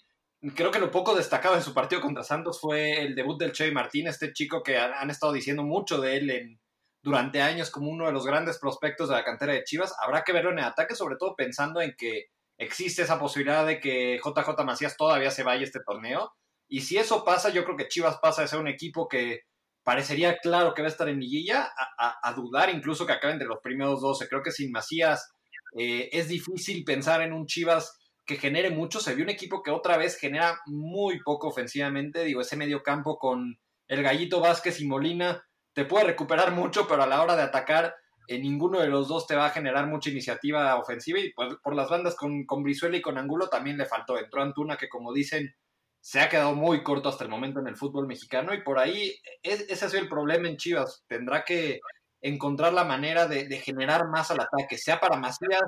[0.54, 3.70] Creo que lo poco destacado en su partido contra Santos fue el debut del Che
[3.72, 6.60] Martín, este chico que han estado diciendo mucho de él en,
[7.04, 9.94] durante años como uno de los grandes prospectos de la cantera de Chivas.
[10.02, 13.78] Habrá que verlo en el ataque, sobre todo pensando en que existe esa posibilidad de
[13.78, 16.32] que JJ Macías todavía se vaya este torneo.
[16.66, 19.40] Y si eso pasa, yo creo que Chivas pasa de ser un equipo que
[19.82, 23.58] parecería claro que va a estar en liguilla, a, dudar incluso que acabe entre los
[23.62, 24.26] primeros 12.
[24.26, 25.30] Creo que sin Macías
[25.78, 28.98] eh, es difícil pensar en un Chivas que genere mucho.
[28.98, 32.24] Se vio un equipo que otra vez genera muy poco ofensivamente.
[32.24, 37.02] Digo, ese medio campo con el Gallito Vázquez y Molina te puede recuperar mucho, pero
[37.02, 37.94] a la hora de atacar,
[38.26, 41.18] eh, ninguno de los dos te va a generar mucha iniciativa ofensiva.
[41.18, 44.18] Y pues, por las bandas con, con Brizuela y con Angulo también le faltó.
[44.18, 45.54] Entró Antuna, que como dicen,
[46.00, 48.54] se ha quedado muy corto hasta el momento en el fútbol mexicano.
[48.54, 51.04] Y por ahí, ese ha sido el problema en Chivas.
[51.08, 51.80] Tendrá que
[52.20, 55.62] encontrar la manera de, generar más al ataque, sea para Macías,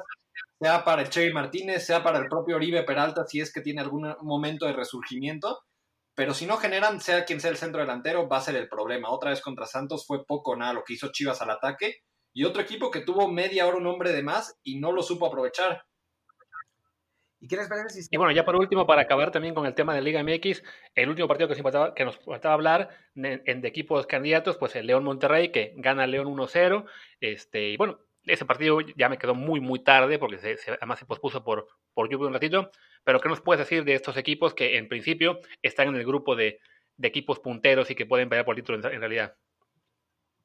[0.58, 3.82] sea para el Chevy Martínez, sea para el propio Oribe Peralta, si es que tiene
[3.82, 5.60] algún momento de resurgimiento.
[6.16, 9.10] Pero si no generan, sea quien sea el centro delantero, va a ser el problema.
[9.10, 11.98] Otra vez contra Santos fue poco nada lo que hizo Chivas al ataque.
[12.32, 15.26] Y otro equipo que tuvo media hora un hombre de más y no lo supo
[15.26, 15.84] aprovechar.
[17.38, 19.94] ¿Y qué les parece Y bueno, ya por último, para acabar también con el tema
[19.94, 20.62] de Liga MX,
[20.94, 25.04] el último partido que, que nos faltaba hablar en, de equipos candidatos, pues el León
[25.04, 26.86] Monterrey, que gana León 1-0.
[27.20, 31.06] Este, y bueno, ese partido ya me quedó muy, muy tarde, porque se, además se
[31.06, 32.70] pospuso por, por lluvia un ratito.
[33.04, 36.34] Pero, ¿qué nos puedes decir de estos equipos que en principio están en el grupo
[36.34, 36.60] de,
[36.96, 39.36] de equipos punteros y que pueden pelear por título en, realidad?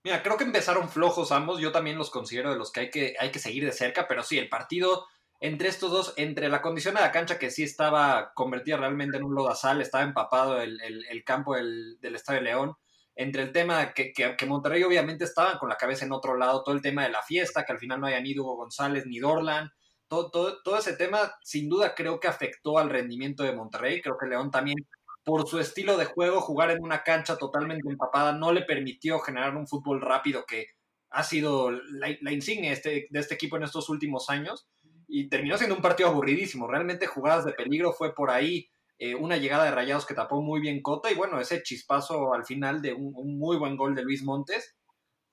[0.04, 1.60] Mira, creo que empezaron flojos ambos.
[1.60, 4.24] Yo también los considero de los que hay que, hay que seguir de cerca, pero
[4.24, 5.06] sí, el partido
[5.39, 9.24] entre estos dos, entre la condición de la cancha que sí estaba convertida realmente en
[9.24, 12.76] un lodazal, estaba empapado el, el, campo del, del, Estadio León,
[13.15, 16.76] entre el tema que, que, Monterrey obviamente estaba con la cabeza en otro lado, todo
[16.76, 19.71] el tema de la fiesta, que al final no haya ni Hugo González ni Dorlan,
[20.08, 24.17] todo, todo, todo ese tema sin duda creo que afectó al rendimiento de Monterrey, creo
[24.17, 24.78] que León también
[25.24, 29.56] por su estilo de juego, jugar en una cancha totalmente empapada no le permitió generar
[29.56, 30.67] un fútbol rápido que
[31.12, 34.67] ha sido la, la insignia este, de este equipo en estos últimos años
[35.08, 36.67] y terminó siendo un partido aburridísimo.
[36.67, 38.69] Realmente jugadas de peligro fue por ahí
[39.04, 42.46] eh, una llegada de Rayados que tapó muy bien Cota y bueno, ese chispazo al
[42.46, 44.76] final de un, muy buen gol de Luis Montes.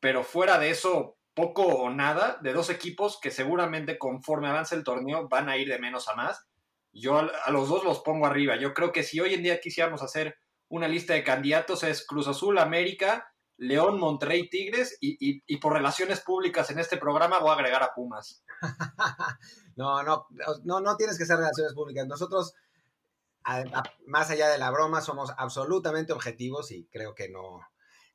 [0.00, 4.85] Pero fuera de eso, poco o nada de dos equipos que seguramente conforme avance el
[4.85, 6.46] torneo van a ir de menos a más.
[6.94, 8.57] Yo a, los dos los pongo arriba.
[8.57, 10.38] Yo creo que si hoy en día quisiéramos hacer
[10.70, 16.20] una lista de candidatos es Cruz Azul, América, León, Monterrey, Tigres y, y, por relaciones
[16.20, 18.42] públicas en este programa voy a agregar a Pumas.
[19.76, 20.26] No, no,
[20.64, 22.04] no, no tienes que ser relaciones públicas.
[22.09, 22.52] Nosotros,
[24.07, 27.61] más allá de la broma, somos absolutamente objetivos y creo que no,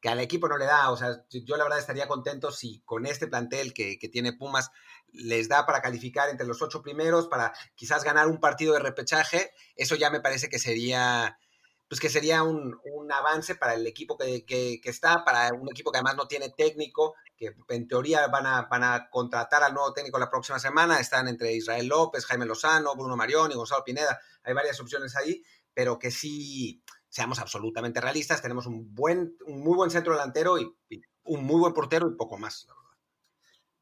[0.01, 0.91] que al equipo no le da.
[0.91, 4.69] O sea, yo la verdad estaría contento si con este plantel que, que, tiene Pumas
[5.11, 9.51] les da para calificar entre los ocho primeros, para quizás ganar un partido de repechaje.
[9.75, 11.37] Eso ya me parece que sería
[11.93, 12.75] pues que sería un,
[13.11, 17.53] avance para el equipo que, está, para un equipo que además no tiene técnico, que
[17.69, 21.53] en teoría van a, van a contratar al nuevo técnico la próxima semana, están entre
[21.53, 26.09] Israel López, Jaime Lozano, Bruno Marión y Gonzalo Pineda, hay varias opciones ahí, pero que
[26.09, 30.75] sí seamos absolutamente realistas, tenemos un, buen, un muy buen centro delantero y,
[31.25, 32.67] un muy buen portero y poco más,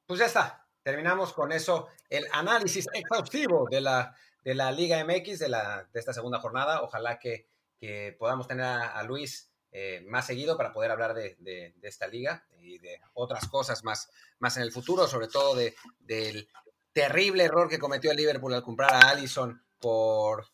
[0.05, 5.39] Pues ya está, terminamos con eso el análisis exhaustivo de la, de la Liga MX
[5.39, 7.49] de, la, de esta segunda jornada, ojalá que
[7.81, 12.77] que podamos tener a, Luis eh, más seguido para poder hablar de, esta liga y
[12.77, 16.47] de otras cosas más, más en el futuro, sobre todo de, del
[16.93, 20.45] terrible error que cometió el Liverpool al comprar a Allison por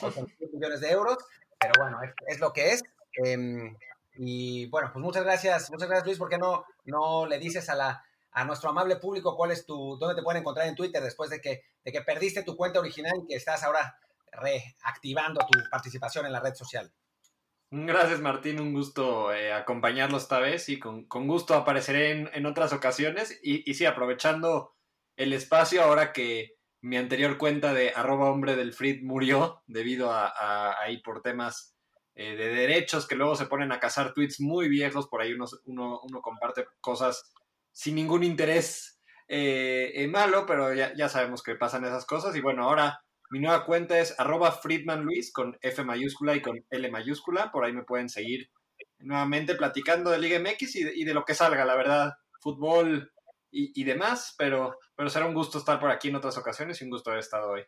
[0.00, 1.18] 8 millones de euros,
[1.58, 2.82] pero bueno, es, lo que es.
[3.12, 3.76] Em,
[4.14, 7.74] y bueno, pues muchas gracias, muchas gracias Luis, ¿por qué no, no le dices a
[7.74, 11.30] la a nuestro amable público cuál es tu, dónde te pueden encontrar en Twitter después
[11.30, 13.98] de que, de que perdiste tu cuenta original y que estás ahora
[14.32, 16.92] reactivando tu participación en la red social.
[17.72, 23.38] Gracias Martín, un gusto eh, acompañarlo esta vez y con, gusto apareceré en, otras ocasiones.
[23.44, 24.74] Y, sí, aprovechando
[25.16, 30.82] el espacio ahora que mi anterior cuenta de arroba hombre del Frit murió debido a,
[30.82, 31.76] ahí por temas
[32.16, 35.46] eh, de derechos que luego se ponen a cazar tweets muy viejos, por ahí uno,
[35.66, 37.32] uno, comparte cosas
[37.70, 42.34] sin ningún interés eh, malo, pero ya, ya sabemos que pasan esas cosas.
[42.34, 46.64] Y bueno, ahora mi nueva cuenta es arroba Friedman Luis con F mayúscula y con
[46.68, 47.52] L mayúscula.
[47.52, 48.50] Por ahí me pueden seguir
[48.98, 52.14] nuevamente platicando de Liga MX y de, lo que salga, la verdad.
[52.40, 53.12] Fútbol
[53.52, 56.90] y, demás, pero, pero será un gusto estar por aquí en otras ocasiones y un
[56.90, 57.62] gusto haber estado hoy.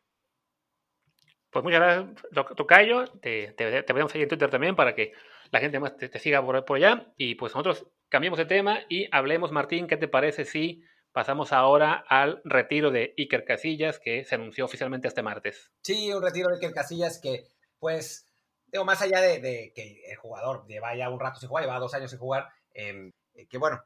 [1.51, 3.07] Pues muchas gracias, Tocayo.
[3.21, 5.13] Te, te, te seguir en Twitter también para que
[5.51, 7.13] la gente más te, siga por allá.
[7.17, 12.05] Y pues nosotros cambiemos de tema y hablemos, Martín, ¿qué te parece si Pasamos ahora
[12.09, 15.71] al retiro de Iker Casillas, que se anunció oficialmente este martes.
[15.83, 17.47] Sí, un retiro de Iker Casillas que,
[17.79, 18.27] pues,
[18.67, 21.93] digo, más allá de, que el jugador lleva ya un rato sin jugar, lleva dos
[21.93, 23.83] años sin jugar, em, eh, que bueno,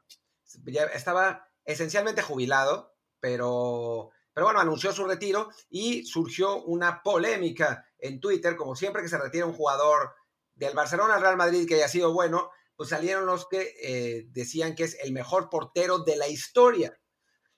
[0.65, 8.21] ya estaba esencialmente jubilado, pero, pero bueno, anunció su retiro y surgió una polémica en
[8.21, 10.15] Twitter, como siempre que se retira un jugador
[10.55, 14.75] del Barcelona al Real Madrid que haya sido bueno, pues salieron los que eh, decían
[14.75, 16.97] que es el mejor portero de la historia.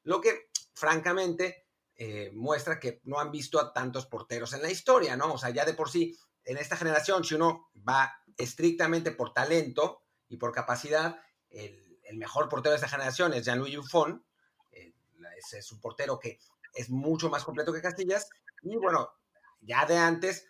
[0.04, 5.18] Lo que, francamente, eh, muestra que no han visto a tantos porteros en la historia,
[5.18, 5.34] ¿no?
[5.34, 10.04] O sea, ya de por sí, en esta generación, si uno va estrictamente por talento
[10.30, 14.26] y por capacidad, el, mejor portero de esta generación es Jean-Louis Buffon.
[14.72, 14.94] Eh,
[15.52, 16.40] es un portero que
[16.74, 18.30] es mucho más completo que Castillas.
[18.64, 19.12] Y bueno,
[19.62, 20.48] ya de antes,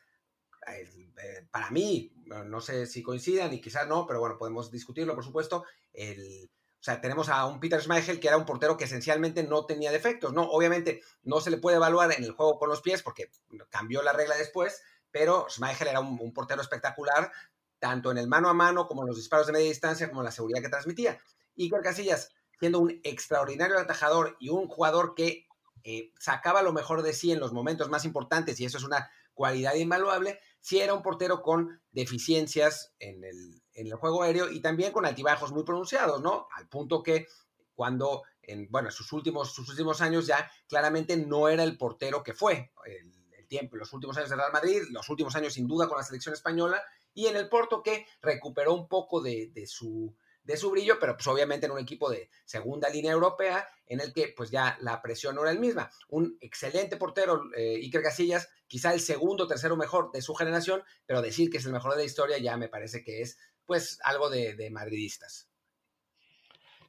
[0.68, 5.24] eh, para mí, no sé si coincidan y quizás no, pero bueno, podemos discutirlo, por
[5.24, 9.44] supuesto, el O sea, tenemos a un Peter Schmeichel que era un portero que esencialmente
[9.44, 10.44] no tenía defectos, ¿no?
[10.44, 13.30] Obviamente no se le puede evaluar en el juego con los pies porque
[13.70, 17.32] cambió la regla después, pero Schmeichel era un, portero espectacular,
[17.80, 20.26] tanto en el mano a mano como en los disparos de media distancia, como en
[20.26, 21.20] la seguridad que transmitía.
[21.58, 25.48] Iker Casillas, siendo un extraordinario atajador y un jugador que
[25.84, 29.10] eh, sacaba lo mejor de sí en los momentos más importantes, y eso es una
[29.34, 34.62] cualidad invaluable, sí era un portero con deficiencias en el, en el juego aéreo y
[34.62, 36.48] también con altibajos muy pronunciados, ¿no?
[36.56, 37.28] Al punto que
[37.74, 42.34] cuando, en, bueno, sus últimos, sus últimos años ya claramente no era el portero que
[42.34, 43.13] fue el,
[43.48, 46.34] tiempo, los últimos años de Real Madrid, los últimos años sin duda con la selección
[46.34, 51.15] española y en el Porto que recuperó un poco de, su de su brillo, pero
[51.15, 55.02] pues obviamente en un equipo de segunda línea europea en el que pues ya la
[55.02, 55.91] presión no era el misma.
[56.10, 60.84] Un excelente portero, eh, Iker Casillas, quizá el segundo o tercero mejor de su generación,
[61.06, 63.99] pero decir que es el mejor de la historia ya me parece que es pues
[64.04, 65.47] algo de, madridistas.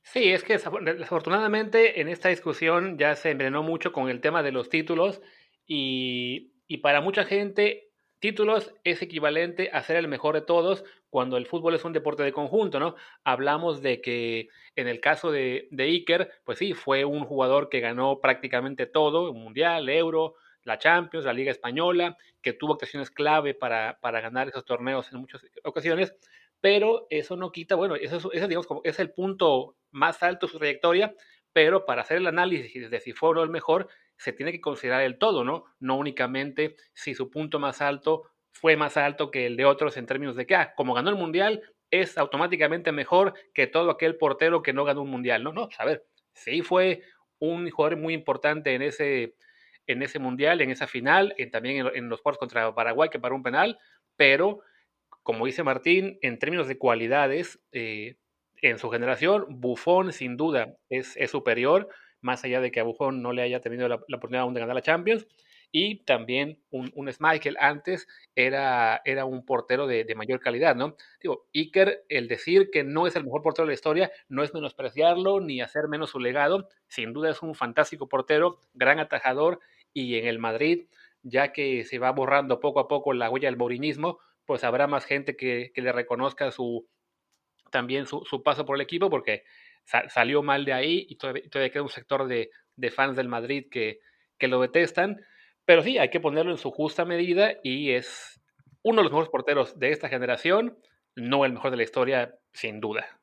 [0.02, 4.50] Sí, es que desafortunadamente en esta discusión ya se envenenó mucho con el tema de
[4.50, 5.20] los títulos
[5.66, 7.89] y, y, para mucha gente
[8.20, 12.22] títulos es equivalente a ser el mejor de todos cuando el fútbol es un deporte
[12.22, 12.94] de conjunto, ¿no?
[13.24, 17.80] Hablamos de que en el caso de, de Iker, pues sí, fue un jugador que
[17.80, 23.98] ganó prácticamente todo, Mundial, Euro, la Champions, la Liga Española, que tuvo actuaciones clave para,
[24.00, 26.14] para ganar esos torneos en muchas ocasiones,
[26.60, 30.58] pero eso no quita, bueno, eso digamos como es el punto más alto de su
[30.58, 31.14] trayectoria,
[31.52, 33.88] pero para hacer el análisis de si fue o no el mejor,
[34.20, 35.64] se tiene que considerar el todo, ¿no?
[35.80, 40.06] No únicamente si su punto más alto fue más alto que el de otros en
[40.06, 44.62] términos de que, ah, como ganó el Mundial, es automáticamente mejor que todo aquel portero
[44.62, 45.52] que no ganó un Mundial, ¿no?
[45.52, 46.04] No, pues, a ver,
[46.34, 47.02] sí fue
[47.38, 49.34] un jugador muy importante en ese,
[49.86, 53.18] en ese Mundial, en esa final, y también en, en los cuartos contra Paraguay, que
[53.18, 53.78] paró un penal,
[54.16, 54.60] pero
[55.22, 58.16] como dice Martín, en términos de cualidades, eh,
[58.62, 61.88] en su generación, Buffon sin duda es, superior,
[62.20, 64.82] más allá de que a Buffon no le haya tenido la, oportunidad de ganar la
[64.82, 65.26] Champions.
[65.72, 67.08] Y también un, un
[67.60, 70.96] antes era, era un portero de, mayor calidad, ¿no?
[71.22, 74.52] Digo, Iker, el decir que no es el mejor portero de la historia, no es
[74.52, 76.68] menospreciarlo ni hacer menos su legado.
[76.88, 79.60] Sin duda es un fantástico portero, gran atajador
[79.92, 80.86] y en el Madrid,
[81.22, 85.04] ya que se va borrando poco a poco la huella del mourinismo, pues habrá más
[85.04, 86.88] gente que, le reconozca su
[87.70, 89.44] también su, paso por el equipo, porque
[90.08, 92.50] salió mal de ahí y todavía, queda un sector de,
[92.90, 94.00] fans del Madrid que,
[94.38, 95.24] que lo detestan.
[95.64, 98.40] Pero sí, hay que ponerlo en su justa medida y es
[98.82, 100.78] uno de los mejores porteros de esta generación,
[101.14, 103.20] no el mejor de la historia, sin duda.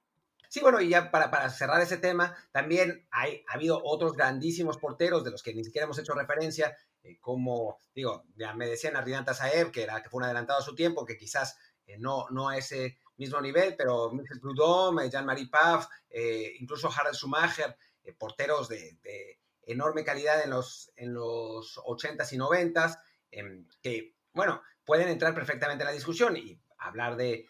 [0.49, 4.77] Sí, bueno, y ya para, para cerrar ese tema, también hay, ha habido otros grandísimos
[4.77, 8.95] porteros de los que ni siquiera hemos hecho referencia, eh, como, digo, ya me decían
[8.95, 12.27] Ardinanta Saeb, que, era, que fue un adelantado a su tiempo, que quizás eh, no,
[12.29, 17.75] no a ese mismo nivel, pero Michel Prudhomme, Jean-Marie Paf, eh, incluso Harald Schumacher,
[18.17, 18.97] porteros de,
[19.63, 22.99] enorme calidad en los, en los 80s y 90s,
[23.31, 27.47] em, que, bueno, pueden entrar perfectamente en la discusión y hablar de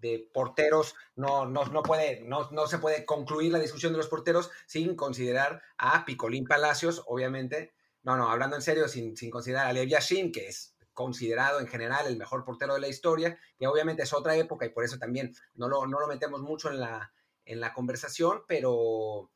[0.00, 4.08] de porteros, no, no, no, puede, no, no se puede concluir la discusión de los
[4.08, 7.72] porteros sin considerar a Picolín Palacios, obviamente.
[8.02, 11.68] No, no, hablando en serio, sin, sin considerar a Lev Yashin, que es considerado en
[11.68, 14.98] general el mejor portero de la historia, que obviamente es otra época y por eso
[14.98, 17.12] también no lo, no lo metemos mucho en la,
[17.44, 19.30] en la conversación, pero,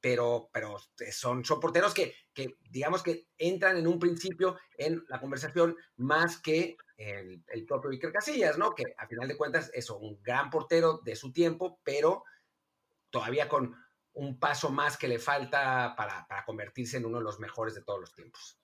[0.00, 0.76] pero, pero
[1.12, 6.42] son, son porteros que, que, digamos que entran en un principio en la conversación más
[6.42, 8.74] que el, el, propio Iker Casillas, ¿no?
[8.74, 12.24] Que a final de cuentas es un gran portero de su tiempo, pero
[13.10, 13.76] todavía con
[14.14, 17.82] un paso más que le falta para, para convertirse en uno de los mejores de
[17.82, 18.58] todos los tiempos.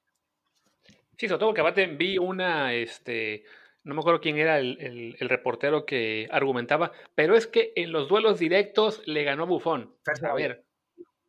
[1.19, 3.45] Sí, sobre todo que aparte vi una, este,
[3.85, 8.09] no me acuerdo quién era el, el, reportero que argumentaba, pero es que en los
[8.09, 9.95] duelos directos le ganó Bufón.
[10.29, 10.65] A ver,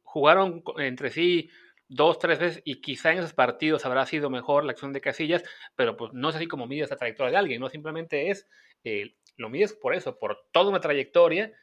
[0.03, 1.49] jugaron entre sí
[1.87, 5.43] dos, tres veces y quizá en esos partidos habrá sido mejor la acción de Casillas,
[5.75, 8.47] pero pues no es así como mides la trayectoria de alguien, no simplemente es,
[8.83, 11.53] eh, lo mides por eso, por toda una trayectoria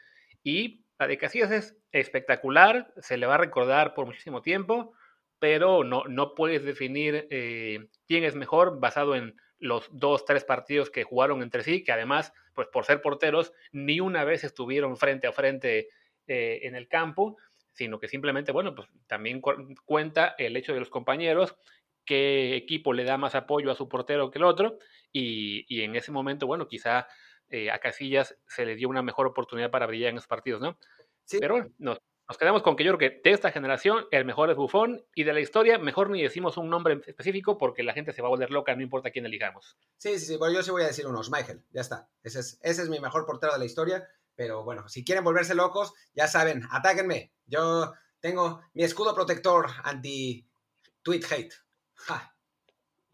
[0.45, 4.93] y la de Casillas es espectacular, se le va a recordar por muchísimo tiempo,
[5.43, 10.89] pero no, no puedes definir eh, quién es mejor basado en los dos, tres partidos
[10.89, 15.27] que jugaron entre sí, que además, pues por ser porteros, ni una vez estuvieron frente
[15.27, 15.89] a frente
[16.29, 17.37] eh, en el campo
[17.73, 21.57] sino que simplemente, bueno, pues también cuenta el hecho de los compañeros,
[22.05, 24.79] qué equipo le da más apoyo a su portero que el otro,
[25.11, 27.09] y, en ese momento, bueno, quizá
[27.49, 30.79] eh, a Casillas se le dio una mejor oportunidad para brillar en esos partidos, ¿no?
[31.25, 31.39] Sí.
[31.41, 31.99] Pero bueno, nos,
[32.39, 35.33] quedamos con que yo creo que de esta generación el mejor es Bufón y de
[35.33, 38.51] la historia mejor ni decimos un nombre específico porque la gente se va a volver
[38.51, 39.77] loca, no importa quién elijamos.
[39.99, 42.09] Sí, sí, sí, bueno, yo sí voy a decir uno, Michael, ya está.
[42.23, 45.55] Ese es, ese es mi mejor portero de la historia pero bueno, si quieren volverse
[45.55, 47.33] locos, ya saben, atáquenme.
[47.47, 51.55] Yo tengo mi escudo protector anti-tweet hate.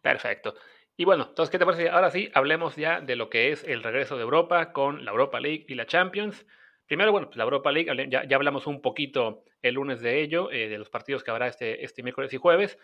[0.00, 0.54] Perfecto.
[0.96, 1.90] Y bueno, entonces, ¿qué te parece?
[1.90, 5.40] Ahora sí, hablemos ya de lo que es el regreso de Europa con la Europa
[5.40, 6.46] League y la Champions.
[6.88, 10.50] Primero, bueno, pues la Europa League, ya, ya hablamos un poquito el lunes de ello,
[10.50, 12.78] eh, de los partidos que habrá este, este miércoles y jueves,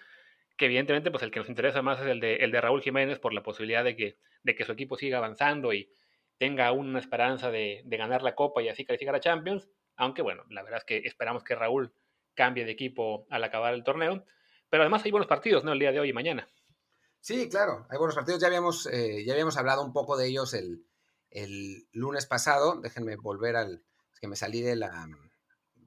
[0.57, 3.18] que evidentemente pues el que nos interesa más es el de, el de Raúl Jiménez
[3.18, 5.90] por la posibilidad de que, de que su equipo siga avanzando y
[6.38, 10.44] tenga una esperanza de, de ganar la Copa y así calificar a Champions, aunque bueno,
[10.50, 11.92] la verdad es que esperamos que Raúl
[12.34, 14.24] cambie de equipo al acabar el torneo,
[14.68, 15.72] pero además hay buenos partidos, ¿no?
[15.72, 16.46] El día de hoy y mañana.
[17.24, 18.40] Sí, claro, hay buenos partidos.
[18.40, 20.84] Ya habíamos, eh, ya habíamos hablado un poco de ellos el,
[21.92, 22.80] lunes pasado.
[22.82, 23.82] Déjenme volver al.
[24.25, 25.07] Que me salí de la,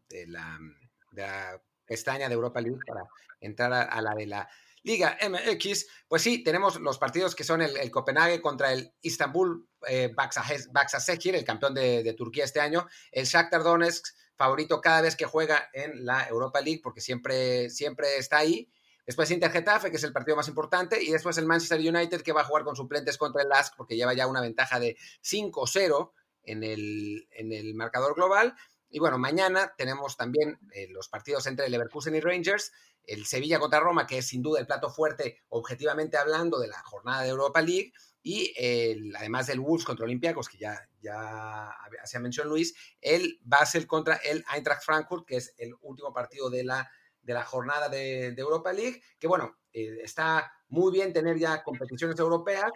[0.09, 3.01] de la, pestaña de Europa League para
[3.39, 4.47] entrar a, la de la
[4.83, 5.87] Liga MX.
[6.07, 11.73] Pues sí, tenemos los partidos que son el, Copenhague contra el Istanbul eh, el campeón
[11.73, 12.87] de, de, Turquía este año.
[13.11, 18.17] El Shakhtar Donetsk, favorito cada vez que juega en la Europa League, porque siempre, siempre
[18.17, 18.71] está ahí.
[19.03, 22.33] Después Inter Getafe, que es el partido más importante, y después el Manchester United, que
[22.33, 26.11] va a jugar con suplentes contra el LASK, porque lleva ya una ventaja de 5-0
[26.47, 28.55] en el, en el marcador global.
[28.89, 32.71] Y bueno, mañana tenemos también eh, los partidos entre Leverkusen y Rangers,
[33.03, 36.81] el Sevilla contra Roma, que es sin duda el plato fuerte, objetivamente hablando, de la
[36.83, 37.91] jornada de Europa League,
[38.23, 41.69] y el, además del Wolves contra Olympiacos, que ya, ya
[42.01, 46.63] hacía mención Luis, el Basel contra el Eintracht Frankfurt, que es el último partido de
[46.63, 46.89] la
[47.27, 52.17] de la jornada de, Europa League, que bueno, eh, está muy bien tener ya competiciones
[52.17, 52.71] europeas,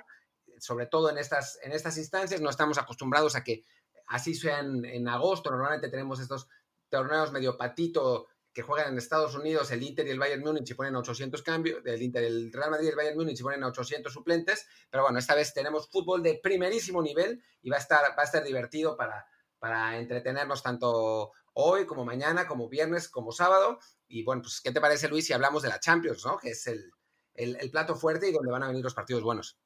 [0.61, 3.63] sobre todo en estas, en estas instancias, no estamos acostumbrados a que
[4.07, 6.47] así sean en agosto, normalmente tenemos estos
[6.89, 10.73] torneos medio patito que juegan en Estados Unidos, el Inter y el Bayern Múnich y
[10.75, 14.13] ponen 800 cambios, el Inter, el Real Madrid y el Bayern Múnich y ponen 800
[14.13, 18.21] suplentes, pero bueno, esta vez tenemos fútbol de primerísimo nivel y va a estar, va
[18.21, 19.25] a estar divertido para,
[19.57, 23.79] para entretenernos tanto hoy como mañana, como viernes, como sábado.
[24.07, 26.37] Y bueno, pues, ¿qué te parece, Luis, si hablamos de la Champions, ¿no?
[26.37, 26.91] Que es el,
[27.33, 29.57] el, plato fuerte y donde van a venir los partidos buenos.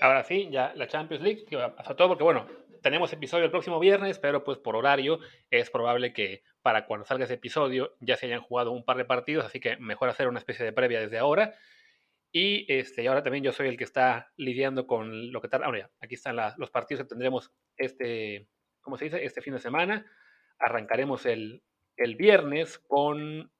[0.00, 2.46] Ahora sí, ya la Champions League, que pasa todo porque, bueno,
[2.82, 5.20] tenemos episodio el próximo viernes, pero pues por horario
[5.50, 9.04] es probable que para cuando salga ese episodio ya se hayan jugado un par de
[9.04, 11.54] partidos, así que mejor hacer una especie de previa desde ahora.
[12.32, 15.64] Y este, ahora también yo soy el que está lidiando con lo que tal.
[15.64, 18.48] Ahora ya, aquí están los partidos que tendremos este,
[18.80, 19.24] ¿cómo se dice?
[19.24, 20.06] Este fin de semana.
[20.58, 21.62] Arrancaremos el,
[21.96, 23.52] el viernes con,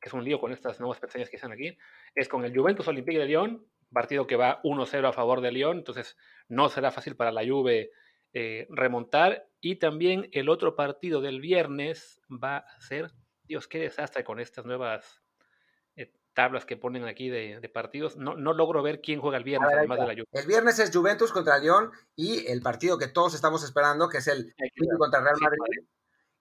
[0.00, 1.76] que es un lío con estas nuevas pestañas que están aquí,
[2.14, 5.78] es con el Juventus Olympique de Lyon, partido que va 1-0 a favor de Lyon,
[5.78, 6.16] entonces
[6.48, 7.90] no será fácil para la Juve
[8.32, 9.48] eh, remontar.
[9.60, 13.10] Y también el otro partido del viernes va a ser,
[13.44, 15.22] Dios, qué desastre con estas nuevas
[16.38, 18.16] tablas que ponen aquí de, partidos.
[18.16, 21.32] No, no, logro ver quién juega el viernes, además de la El viernes es Juventus
[21.32, 24.54] contra Lyon y el partido que todos estamos esperando, que es el
[24.96, 25.88] contra Real Madrid.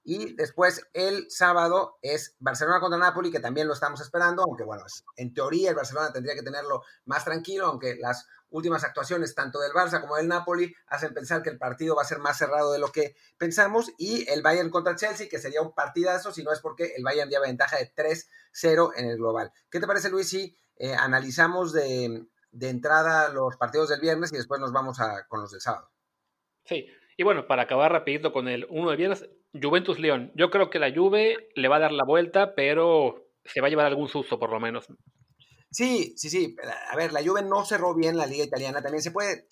[0.09, 4.85] Y después el sábado es Barcelona contra Napoli, que también lo estamos esperando, aunque bueno,
[5.17, 9.73] en teoría el Barcelona tendría que tenerlo más tranquilo, aunque las últimas actuaciones tanto del
[9.73, 12.79] Barça como del Napoli hacen pensar que el partido va a ser más cerrado de
[12.79, 13.91] lo que pensamos.
[13.97, 17.29] Y el Bayern contra Chelsea, que sería un partidazo, si no es porque el Bayern
[17.29, 19.51] lleva ventaja de 3-0 en el global.
[19.69, 22.25] ¿Qué te parece, Luis, si eh, analizamos de,
[22.61, 25.91] entrada los partidos del viernes y después nos vamos a, con los del sábado?
[26.63, 26.87] Sí,
[27.17, 30.31] y bueno, para acabar rapidito con el uno de viernes, Juventus León.
[30.35, 33.69] Yo creo que la Juve le va a dar la vuelta, pero se va a
[33.69, 34.87] llevar algún susto por lo menos.
[35.71, 36.55] Sí, sí, sí.
[36.91, 38.81] A ver, la Juve no cerró bien la liga italiana.
[38.81, 39.47] También se puede,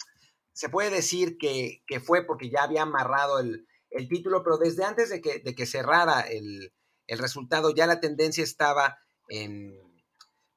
[0.54, 3.68] se puede decir que, fue porque ya había amarrado el,
[4.10, 6.72] título, pero desde antes de que, de que cerrara el,
[7.08, 8.98] resultado, ya la tendencia estaba
[9.30, 9.74] en,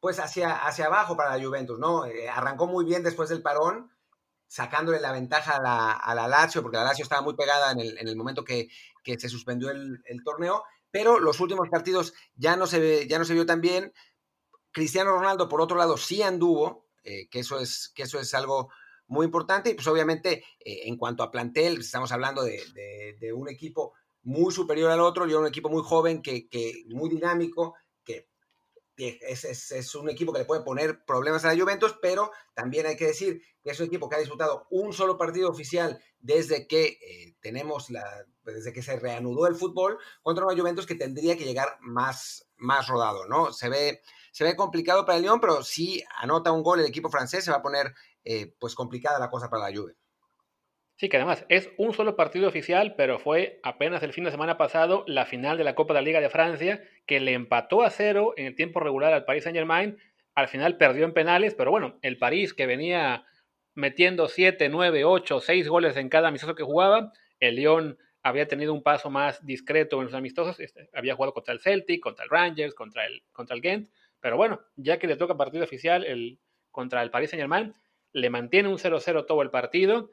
[0.01, 2.07] pues hacia, hacia abajo para la Juventus, ¿no?
[2.07, 3.91] Eh, arrancó muy bien después del parón,
[4.49, 7.81] sacándole la ventaja a la, a la Lazio, porque la Lazio estaba muy pegada en
[7.81, 8.69] el, en el momento que,
[9.05, 13.25] que, se suspendió el, torneo, pero los últimos partidos ya no se, ve, ya no
[13.25, 13.93] se vio tan bien.
[14.73, 18.71] Cristiano Ronaldo, por otro lado, sí anduvo, eh, que, eso es, que eso es algo
[19.07, 23.33] muy importante, y pues obviamente eh, en cuanto a plantel, estamos hablando de, de, de,
[23.33, 27.75] un equipo muy superior al otro, y un equipo muy joven, que, que muy dinámico,
[28.99, 33.07] es, un equipo que le puede poner problemas a la Juventus, pero también hay que
[33.07, 37.37] decir que es un equipo que ha disputado un solo partido oficial desde que eh,
[37.41, 38.05] tenemos la,
[38.45, 42.89] desde que se reanudó el fútbol contra una Juventus que tendría que llegar más, más
[42.89, 43.53] rodado, ¿no?
[43.53, 47.09] Se ve, se ve complicado para el Lyon, pero si anota un gol el equipo
[47.09, 47.95] francés se va a poner
[48.25, 49.97] eh, pues complicada la cosa para la Juve.
[50.99, 54.59] Sí, que además es un solo partido oficial, pero fue apenas el fin de semana
[54.59, 57.91] pasado la final de la Copa de la Liga de Francia, que le empató a
[57.91, 59.97] cero en el tiempo regular al Paris Saint Germain.
[60.35, 63.25] Al final perdió en penales, pero bueno, el París que venía
[63.77, 68.75] metiendo 7, 9, 8, 6 goles en cada amistoso que jugaba, el Lyon había tenido
[68.75, 72.31] un paso más discreto en los amistosos, este, había jugado contra el Celtic, contra el
[72.31, 73.89] Rangers, contra el, contra el Ghent,
[74.19, 76.41] pero bueno, ya que le toca partido oficial el,
[76.73, 77.73] contra el Paris Saint Germain,
[78.13, 80.11] le mantiene un 0-0 todo el partido,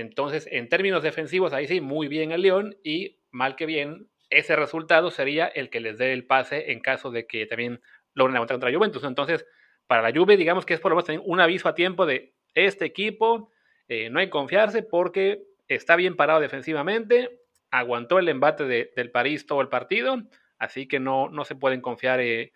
[0.00, 4.56] entonces en términos defensivos ahí sí, muy bien el León y mal que bien, ese
[4.56, 7.80] resultado sería el que les dé el pase en caso de que también
[8.14, 9.04] logren aguantar contra Juventus.
[9.04, 9.46] Entonces,
[9.86, 12.84] para la Juve, digamos que es por lo menos un aviso a tiempo de este
[12.84, 13.50] equipo,
[13.88, 17.40] eh, no hay que confiarse porque está bien parado defensivamente,
[17.70, 20.18] aguantó el embate del París todo el partido,
[20.58, 22.52] así que no, no se pueden confiar eh,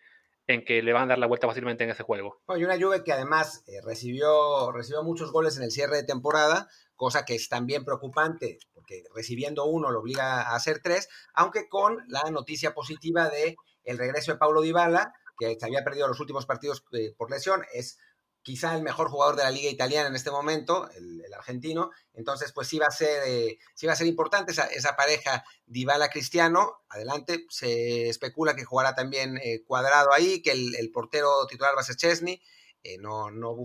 [0.47, 2.40] en que le van a dar la vuelta fácilmente en ese juego.
[2.57, 6.68] y una Juve que además eh, recibió, recibió muchos goles en el cierre de temporada,
[7.03, 11.98] cosa que es también preocupante, porque recibiendo uno lo obliga a hacer tres, aunque con
[12.07, 16.46] la noticia positiva de el regreso de Paulo Dybala, que se había perdido los últimos
[16.46, 16.84] partidos
[17.16, 17.98] por lesión, es
[18.42, 21.90] quizá el mejor jugador de la liga italiana en este momento, el, argentino.
[22.14, 26.84] Entonces, pues sí va a ser, eh, va a ser importante esa, esa pareja Dybala-Cristiano.
[26.88, 31.84] Adelante, se especula que jugará también eh, Cuadrado ahí, que el, portero titular va a
[31.84, 32.40] ser Chesney,
[32.84, 33.57] eh, no, no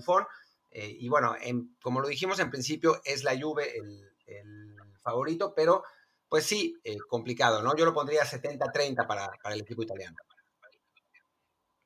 [0.78, 0.95] Buffon.
[0.99, 1.36] y bueno,
[1.82, 5.84] como lo dijimos en principio, es la Juve el, el favorito, pero
[6.30, 6.75] pues sí,
[7.07, 7.75] complicado, ¿no?
[7.75, 10.17] Yo lo pondría 70-30 para, para el equipo italiano.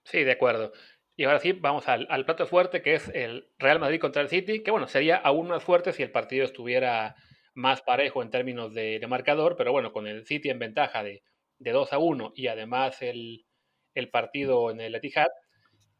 [0.04, 0.72] Sí, de acuerdo.
[1.16, 4.64] Y ahora sí, vamos al, plato fuerte, que es el Real Madrid contra el City,
[4.64, 7.16] que bueno, sería aún más fuerte si el partido estuviera
[7.54, 11.22] más parejo en términos de, marcador, pero bueno, con el City en ventaja de,
[11.60, 13.46] de 2 a 1 y además el,
[14.12, 15.28] partido en el Etihad,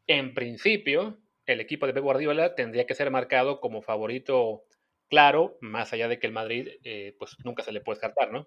[0.08, 4.64] en principio el equipo de Pep Guardiola tendría que ser marcado como favorito
[5.08, 8.46] claro, más allá de que el Madrid eh, pues nunca se le puede descartar, ¿no?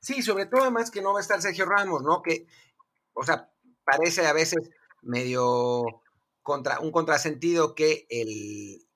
[0.00, 2.22] Sí, sobre todo además que no va a estar Sergio Ramos, ¿no?
[2.22, 2.46] Que,
[3.12, 3.50] o sea,
[3.84, 4.70] parece a veces
[5.02, 5.84] medio
[6.42, 8.86] contra, un contrasentido que el,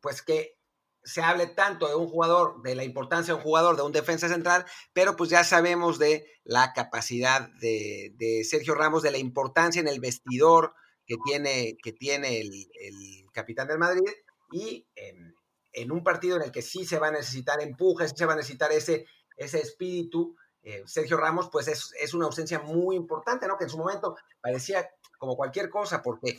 [0.00, 0.58] pues que
[1.04, 4.28] se hable tanto de un jugador, de la importancia de un jugador, de un defensa
[4.28, 9.88] central, pero pues ya sabemos de la capacidad de, Sergio Ramos, de la importancia en
[9.88, 10.74] el vestidor
[11.08, 14.10] que tiene, que tiene el, capitán del Madrid
[14.52, 18.26] y en, un partido en el que sí se va a necesitar empujes, sí se
[18.26, 19.06] va a necesitar ese,
[19.36, 23.56] ese espíritu, eh, Sergio Ramos pues es, es, una ausencia muy importante, ¿no?
[23.56, 26.36] Que en su momento parecía como cualquier cosa, porque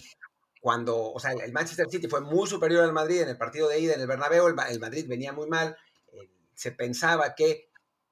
[0.62, 3.80] cuando, o sea, el Manchester City fue muy superior al Madrid en el partido de
[3.80, 5.76] ida en el Bernabéu, el, Madrid venía muy mal,
[6.12, 7.70] eh, se pensaba que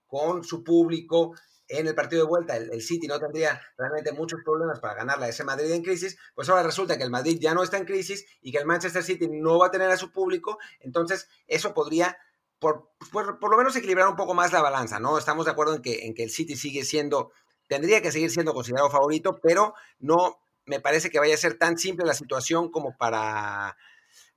[0.07, 1.35] con su público
[1.67, 5.29] en el partido de vuelta el, City no tendría realmente muchos problemas para ganarle a
[5.29, 8.25] ese Madrid en crisis, pues ahora resulta que el Madrid ya no está en crisis
[8.41, 12.17] y que el Manchester City no va a tener a su público, entonces eso podría
[12.59, 15.17] por, por, lo menos equilibrar un poco más la balanza, ¿no?
[15.17, 17.31] Estamos de acuerdo en que, en que el City sigue siendo,
[17.67, 21.77] tendría que seguir siendo considerado favorito, pero no me parece que vaya a ser tan
[21.77, 23.77] simple la situación como para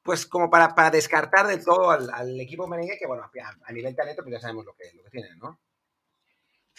[0.03, 3.31] pues como para, para descartar del todo al, equipo merengue, que bueno,
[3.65, 5.61] a, nivel talento pues ya sabemos lo que, lo que tienen, ¿no?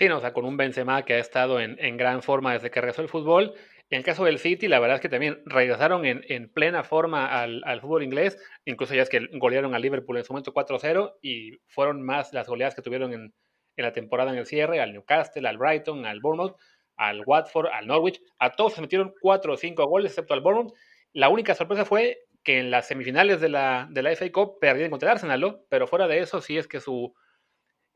[0.02, 2.82] Sí, no, o sea, con un Benzema que ha estado en, gran forma desde que
[2.82, 3.54] regresó el fútbol.
[3.92, 7.82] En el caso del City, la verdad es que también regresaron en, plena forma al,
[7.82, 8.36] fútbol inglés.
[8.66, 12.48] Incluso ya es que golearon al Liverpool en su momento 4-0 y fueron más las
[12.48, 13.32] goleadas que tuvieron en,
[13.76, 16.58] en la temporada en el cierre, al Newcastle, al Brighton, al Bournemouth
[16.98, 20.74] al Watford, al Norwich, a todos se metieron cuatro o cinco goles, excepto al Bournemouth.
[21.14, 24.90] La única sorpresa fue que en las semifinales de la, de la FA Cup perdieron
[24.90, 27.14] contra el Arsenal, pero fuera de eso sí es que su,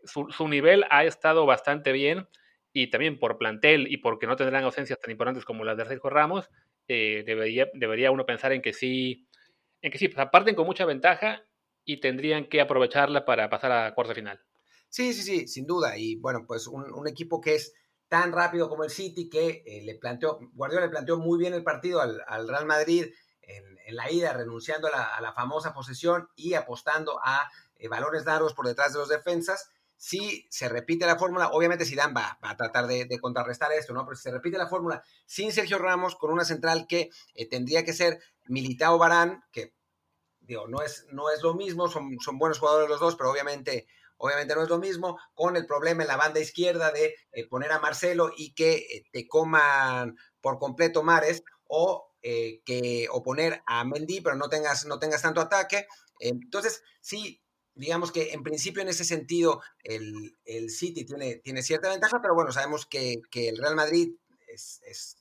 [0.05, 2.27] su, nivel ha estado bastante bien
[2.73, 6.09] y también por plantel y porque no tendrán ausencias tan importantes como las de Sergio
[6.09, 6.49] Ramos,
[6.87, 9.27] eh, debería, debería uno pensar en que sí,
[9.81, 11.43] en que sí, pues, parten con mucha ventaja
[11.85, 14.41] y tendrían que aprovecharla para pasar a cuarto final.
[14.89, 15.97] Sí, sí, sí, sin duda.
[15.97, 17.73] Y bueno, pues un, equipo que es
[18.07, 21.63] tan rápido como el City que eh, le planteó, Guardiola le planteó muy bien el
[21.63, 23.07] partido al, Real Madrid
[23.41, 28.65] en, la ida, renunciando a la, famosa posesión y apostando a eh, balones largos por
[28.65, 29.69] detrás de los defensas.
[29.97, 34.05] Si se repite la fórmula, obviamente Zidane va, va a tratar de, contrarrestar esto, ¿no?
[34.05, 37.83] Pero si se repite la fórmula sin Sergio Ramos, con una central que eh, tendría
[37.83, 39.73] que ser Militao Barán, que
[40.41, 43.87] digo, no es, no es lo mismo, son, son buenos jugadores los dos, pero obviamente
[44.17, 47.71] Obviamente no es lo mismo con el problema en la banda izquierda de eh, poner
[47.73, 53.83] a Marcelo y que eh, te coman por completo Mares o que o poner a
[53.85, 55.85] Mendy pero no tengas, no tengas tanto ataque.
[56.19, 57.44] Entonces, sí,
[57.75, 60.35] digamos que en principio en ese sentido el,
[60.69, 64.13] City tiene, tiene cierta ventaja, pero bueno, sabemos que, el Real Madrid
[64.47, 65.17] es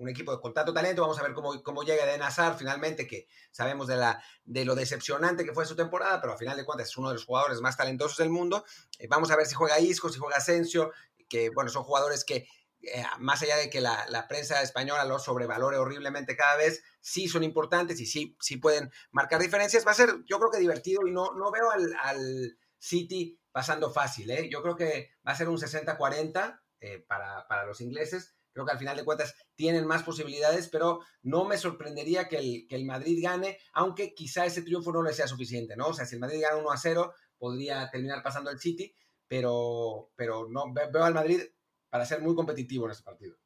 [0.00, 1.02] un equipo con tanto talento.
[1.02, 4.74] Vamos a ver cómo, cómo llega de Nazar finalmente, que sabemos de, la, de lo
[4.74, 7.60] decepcionante que fue su temporada, pero a final de cuentas es uno de los jugadores
[7.60, 8.64] más talentosos del mundo.
[8.98, 10.92] Eh, vamos a ver si juega Isco, si juega Asensio,
[11.28, 12.48] que bueno, son jugadores que
[12.82, 17.44] eh, más allá de que la, prensa española los sobrevalore horriblemente cada vez, sí son
[17.44, 19.86] importantes y sí, sí pueden marcar diferencias.
[19.86, 23.90] Va a ser, yo creo que divertido y no, no veo al, al City pasando
[23.90, 24.30] fácil.
[24.30, 24.48] ¿eh?
[24.50, 28.34] Yo creo que va a ser un 60-40 eh, para, para los ingleses.
[28.52, 32.66] Creo que al final de cuentas tienen más posibilidades, pero no me sorprendería que el,
[32.68, 35.88] que el Madrid gane, aunque quizá ese triunfo no le sea suficiente, ¿no?
[35.88, 38.92] O sea, si el Madrid gana 1 a 0, podría terminar pasando el City,
[39.28, 41.42] pero, pero no veo al Madrid
[41.90, 43.36] para ser muy competitivo en ese partido.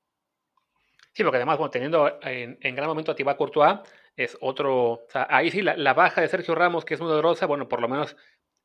[1.12, 3.78] Sí, porque además, bueno, teniendo en, gran momento a Thibaut Courtois,
[4.16, 4.92] es otro.
[4.92, 7.80] O sea, ahí sí, la, baja de Sergio Ramos, que es muy dolorosa, bueno, por
[7.80, 8.16] lo menos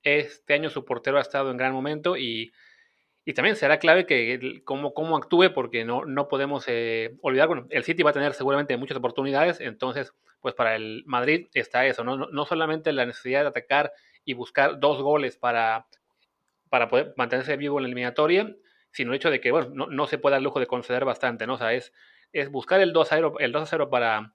[0.03, 2.51] este año su portero ha estado en gran momento y,
[3.25, 7.67] y también será clave que cómo, cómo actúe, porque no, no podemos eh, olvidar, bueno,
[7.69, 12.03] el City va a tener seguramente muchas oportunidades, entonces, pues para el Madrid está eso,
[12.03, 13.91] no, no, solamente la necesidad de atacar
[14.25, 15.85] y buscar dos goles para,
[16.69, 18.55] para poder mantenerse vivo en la eliminatoria,
[18.91, 21.47] sino el hecho de que, bueno, no, no se puede dar lujo de conceder bastante,
[21.47, 21.55] ¿no?
[21.55, 21.93] O sea, es
[22.33, 24.33] es buscar el 2 a 0, el 2 a 0 para,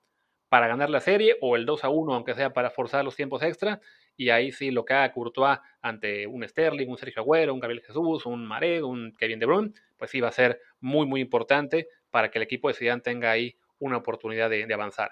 [0.49, 3.43] para ganar la serie o el 2 a 1, aunque sea para forzar los tiempos
[3.43, 3.81] extra.
[4.17, 7.83] Y ahí sí lo que haga Courtois ante un Sterling, un Sergio Agüero, un Gabriel
[7.85, 11.89] Jesús, un Maré, un Kevin De Bruyne, pues sí va a ser muy, muy importante
[12.11, 15.11] para que el equipo de Zidane tenga ahí una oportunidad de, avanzar.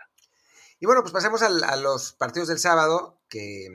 [0.78, 3.68] Y bueno, pues pasemos a los partidos del sábado que,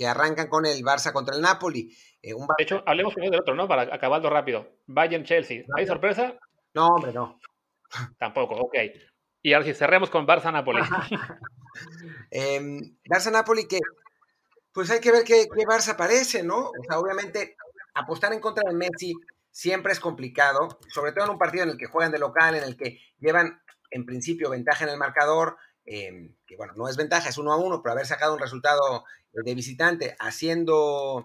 [0.00, 1.94] que arrancan con el Barça contra el Napoli.
[2.22, 3.68] Eh, de hecho, hablemos primero del otro, ¿no?
[3.68, 4.66] Para acabarlo rápido.
[4.86, 5.64] Bayern-Chelsea.
[5.76, 6.38] ¿Hay sorpresa?
[6.72, 7.38] No, hombre, no.
[8.18, 8.76] Tampoco, ok.
[9.42, 10.80] Y ahora sí, cerremos con Barça-Napoli.
[12.30, 13.78] eh, Barça-Napoli que,
[14.72, 16.70] pues hay que ver qué, Barça aparece, ¿no?
[16.70, 17.56] O sea, obviamente,
[17.92, 19.12] apostar en contra de Messi
[19.50, 22.64] siempre es complicado, sobre todo en un partido en el que juegan de local, en
[22.64, 27.28] el que llevan en principio ventaja en el marcador, em, que bueno, no es ventaja,
[27.28, 31.22] es uno a uno, pero haber sacado un resultado de visitante haciendo,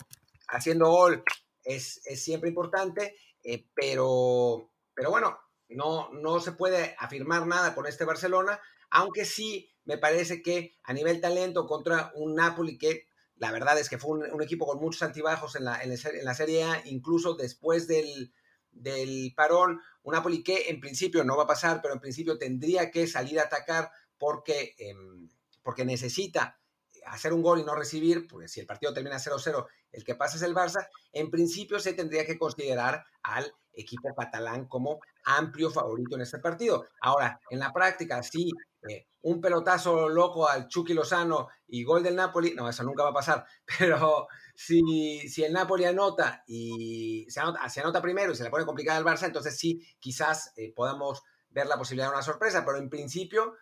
[0.48, 1.24] haciendo gol
[1.64, 5.38] es, es siempre importante, eh, pero, pero bueno,
[5.70, 8.60] no, no se puede afirmar nada con este Barcelona,
[8.92, 13.90] aunque sí me parece que a nivel talento contra un Napoli que la verdad es
[13.90, 15.90] que fue un, equipo con muchos altibajos en la, en,
[16.24, 18.34] la, Serie A, incluso después del,
[18.72, 22.92] del parón, un Napoli que en principio no va a pasar, pero en principio tendría
[22.92, 25.30] que salir a atacar porque, em,
[25.64, 26.60] porque necesita
[27.06, 30.38] hacer un gol y no recibir, porque si el partido termina 0-0, el que pasa
[30.38, 36.16] es el Barça, en principio se tendría que considerar al equipo catalán como amplio favorito
[36.16, 36.86] en este partido.
[37.02, 38.52] Ahora, en la práctica, si
[38.90, 43.10] eh, un pelotazo loco al Chucky Lozano y gol del Napoli, no, eso nunca va
[43.10, 43.46] a pasar,
[43.80, 48.50] pero si, si el Napoli anota y se anota, se anota primero y se le
[48.50, 52.66] pone complicada al Barça, entonces sí, quizás eh, podamos ver la posibilidad de una sorpresa,
[52.66, 53.56] pero en principio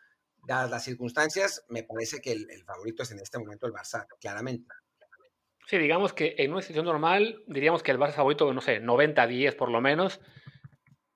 [0.45, 4.73] dadas las circunstancias, me parece que el, favorito es en este momento el Barça, claramente.
[5.67, 9.55] Sí, digamos que en una situación normal, diríamos que el Barça favorito, no sé, 90-10
[9.55, 10.19] por lo menos,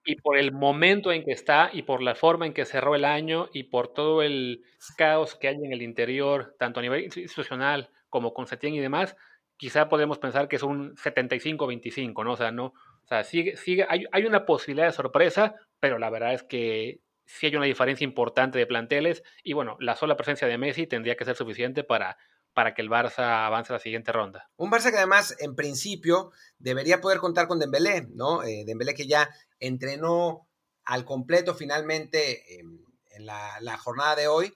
[0.05, 3.03] y por el momento en que está, y por la forma en que cerró el
[3.03, 4.63] año, y por todo el
[4.97, 9.17] caos que hay en el interior, tanto a nivel institucional como con Setién y demás,
[9.57, 12.33] quizá podemos pensar que es un 75-25, ¿no?
[12.33, 16.09] O sea, no, o sea, sigue, sigue, hay, hay una posibilidad de sorpresa, pero la
[16.09, 20.47] verdad es que sí hay una diferencia importante de planteles y bueno, la sola presencia
[20.47, 22.17] de Messi tendría que ser suficiente para,
[22.53, 24.49] para que el Barça avance a la siguiente ronda.
[24.55, 28.43] Un Barça que además en principio debería poder contar con Dembélé, ¿no?
[28.43, 30.47] Eh, Dembélé que ya entrenó
[30.85, 34.53] al completo finalmente en la, jornada de hoy.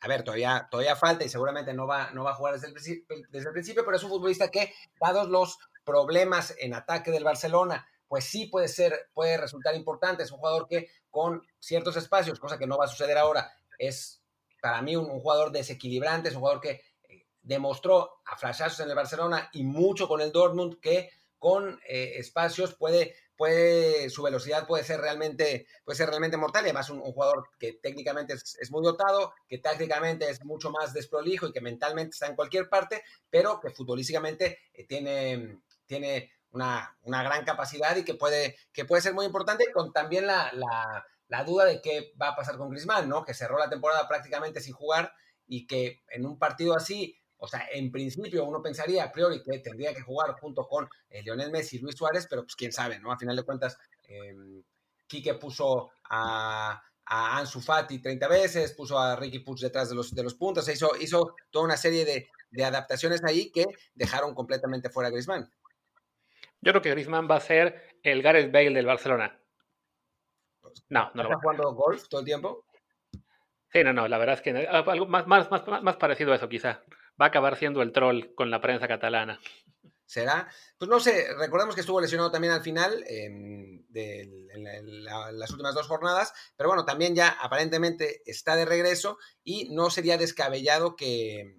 [0.00, 2.74] A ver, todavía, todavía falta y seguramente no va, no va a jugar desde el,
[3.30, 7.88] desde el principio, pero es un futbolista que, dados los problemas en ataque del Barcelona,
[8.14, 10.22] pues sí puede ser, puede resultar importante.
[10.22, 14.22] Es un jugador que con ciertos espacios, cosa que no va a suceder ahora, es
[14.62, 18.94] para mí un, jugador desequilibrante, es un jugador que eh, demostró a flashazos en el
[18.94, 21.10] Barcelona y mucho con el Dortmund que
[21.40, 26.66] con eh, espacios puede, puede, su velocidad puede ser realmente, puede ser realmente mortal y
[26.66, 31.52] además un, jugador que técnicamente es, muy dotado, que tácticamente es mucho más desprolijo y
[31.52, 37.96] que mentalmente está en cualquier parte, pero que futbolísticamente eh, tiene, tiene una, gran capacidad
[37.96, 41.04] y que puede, que puede ser muy importante, con también la,
[41.44, 43.24] duda de qué va a pasar con Griezmann, ¿no?
[43.24, 45.12] Que cerró la temporada prácticamente sin jugar
[45.46, 49.58] y que en un partido así, o sea, en principio uno pensaría a priori que
[49.58, 53.00] tendría que jugar junto con eh, Lionel Messi y Luis Suárez, pero pues quién sabe,
[53.00, 53.12] ¿no?
[53.12, 54.34] A final de cuentas, eh,
[55.06, 60.22] Quique puso a, Ansu Fati 30 veces, puso a Ricky Puig detrás de los, de
[60.22, 65.08] los puntos, hizo, hizo toda una serie de, de adaptaciones ahí que dejaron completamente fuera
[65.08, 65.50] a Griezmann.
[66.64, 69.38] Yo creo que Griezmann va a ser el Gareth Bale del Barcelona.
[70.88, 71.36] No, no lo va.
[71.36, 72.64] jugando golf todo el tiempo?
[73.70, 76.48] Sí, no, no, la verdad es que algo más, más, más, más parecido a eso
[76.48, 76.82] quizá.
[77.20, 79.38] Va a acabar siendo el troll con la prensa catalana.
[80.06, 80.48] ¿Será?
[80.78, 84.28] Pues no sé, recordemos que estuvo lesionado también al final de
[85.32, 90.16] las últimas dos jornadas, pero bueno, también ya aparentemente está de regreso y no sería
[90.16, 91.58] descabellado que,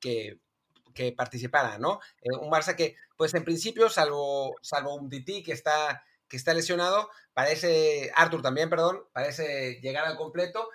[0.00, 0.40] que
[0.94, 2.00] que participara, ¿no?
[2.22, 6.54] Eh, un Barça que, pues en principio, salvo, salvo un Titi que está, que está
[6.54, 10.68] lesionado, parece, Arthur también, perdón, parece llegar al completo.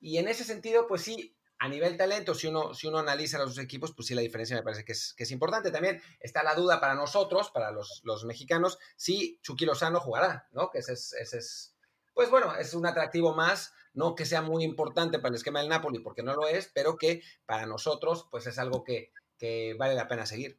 [0.00, 3.54] Y en ese sentido, pues sí, a nivel talento, si uno, si uno analiza los
[3.54, 5.70] dos equipos, pues sí, la diferencia me parece que es, que es importante.
[5.70, 10.70] También está la duda para nosotros, para los, los mexicanos, si Chucky Lozano jugará, ¿no?
[10.70, 11.76] Que ese es, ese es,
[12.12, 15.70] pues bueno, es un atractivo más, no que sea muy importante para el esquema del
[15.70, 19.94] Napoli, porque no lo es, pero que para nosotros, pues es algo que, que vale
[19.94, 20.58] la pena seguir.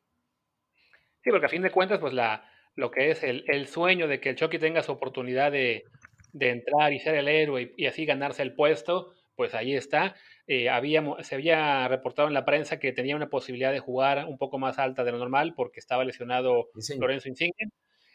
[1.23, 4.19] Sí, porque a fin de cuentas, pues la, lo que es el, el sueño de
[4.19, 5.86] que el Chucky tenga su oportunidad de,
[6.32, 10.15] de entrar y ser el héroe y, y así ganarse el puesto, pues ahí está.
[10.47, 14.38] Eh, había, se había reportado en la prensa que tenía una posibilidad de jugar un
[14.38, 17.69] poco más alta de lo normal porque estaba lesionado Lorenzo Insigne.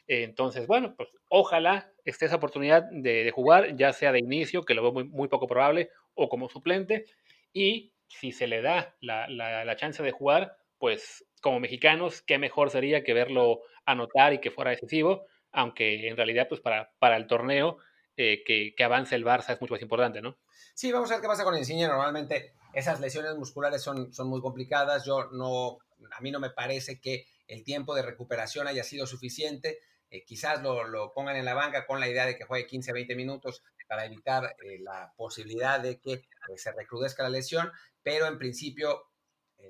[0.08, 4.62] Eh, entonces, bueno, pues ojalá esté esa oportunidad de, de, jugar, ya sea de inicio,
[4.62, 7.04] que lo veo muy, muy, poco probable, o como suplente.
[7.52, 12.38] Y si se le da la, la, la, chance de jugar, pues como mexicanos, qué
[12.38, 17.16] mejor sería que verlo anotar y que fuera decisivo, aunque en realidad, pues para, para
[17.16, 17.78] el torneo,
[18.16, 20.38] eh, que, que avance el Barça es mucho más importante, ¿no?
[20.74, 21.86] Sí, vamos a ver qué pasa con Insigne.
[21.86, 25.04] Normalmente esas lesiones musculares son, son muy complicadas.
[25.04, 25.78] Yo no,
[26.10, 29.78] a mí no me parece que el tiempo de recuperación haya sido suficiente.
[30.12, 32.92] Eh, quizás lo, lo, pongan en la banca con la idea de que juegue 15,
[32.92, 36.22] 20 minutos para evitar eh, la posibilidad de que eh,
[36.56, 39.10] se recrudezca la lesión, pero en principio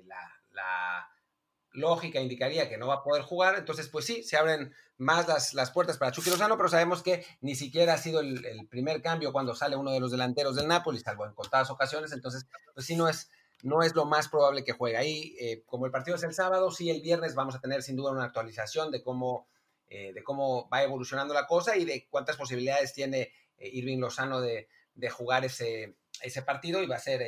[0.05, 1.09] la, la,
[1.71, 5.55] lógica indicaría que no va a poder jugar, entonces pues sí, se abren más las,
[5.55, 9.01] las puertas para Chucky Lozano, pero sabemos que ni siquiera ha sido el, el, primer
[9.01, 12.85] cambio cuando sale uno de los delanteros del Napoli, salvo en contadas ocasiones, entonces pues
[12.85, 13.31] sí no es,
[13.63, 15.63] no es lo más probable que juegue ahí.
[15.65, 18.25] Como el partido es el sábado, sí el viernes vamos a tener sin duda una
[18.25, 19.47] actualización de cómo,
[19.93, 24.41] eh, de cómo va evolucionando la cosa y de cuántas posibilidades tiene eh, Irving Lozano
[24.41, 27.21] de, de, jugar ese, ese partido y va a ser,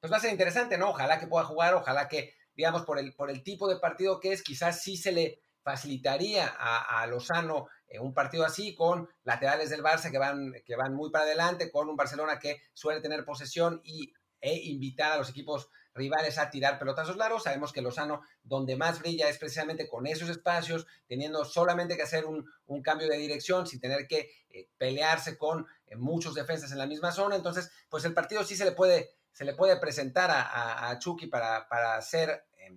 [0.00, 0.90] pues va a ser interesante, ¿no?
[0.90, 4.32] Ojalá que pueda jugar, ojalá que, digamos, por el, por el tipo de partido que
[4.32, 9.68] es, quizás sí se le facilitaría a, a Lozano eh, un partido así con laterales
[9.68, 13.24] del Barça que van, que van muy para adelante, con un Barcelona que suele tener
[13.24, 17.44] posesión y, e invitar a los equipos rivales a tirar pelotazos largos.
[17.44, 22.24] Sabemos que Lozano donde más brilla es precisamente con esos espacios, teniendo solamente que hacer
[22.26, 22.46] un,
[22.82, 27.12] cambio de dirección sin tener que eh, pelearse con eh, muchos defensas en la misma
[27.12, 27.36] zona.
[27.36, 31.26] Entonces, pues el partido sí se le puede, se le puede presentar a, a, Chucky
[31.26, 32.70] para, para ser, eh,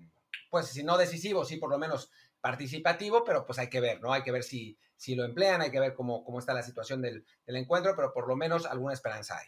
[0.50, 2.12] pues si no decisivo, sí por lo menos
[2.42, 4.14] participativo, pero pues hay que ver, ¿no?
[4.14, 7.02] Hay que ver si, si lo emplean, hay que ver cómo, cómo está la situación
[7.02, 9.48] del, del, encuentro, pero por lo menos alguna esperanza hay.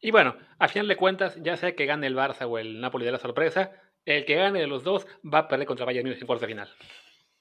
[0.00, 3.04] Y bueno, a final de cuentas, ya sea que gane el Barça o el Napoli
[3.04, 3.72] de la sorpresa,
[4.04, 6.54] el que gane de los dos va a perder contra Bayern Múnich en cuartos de
[6.54, 6.68] final.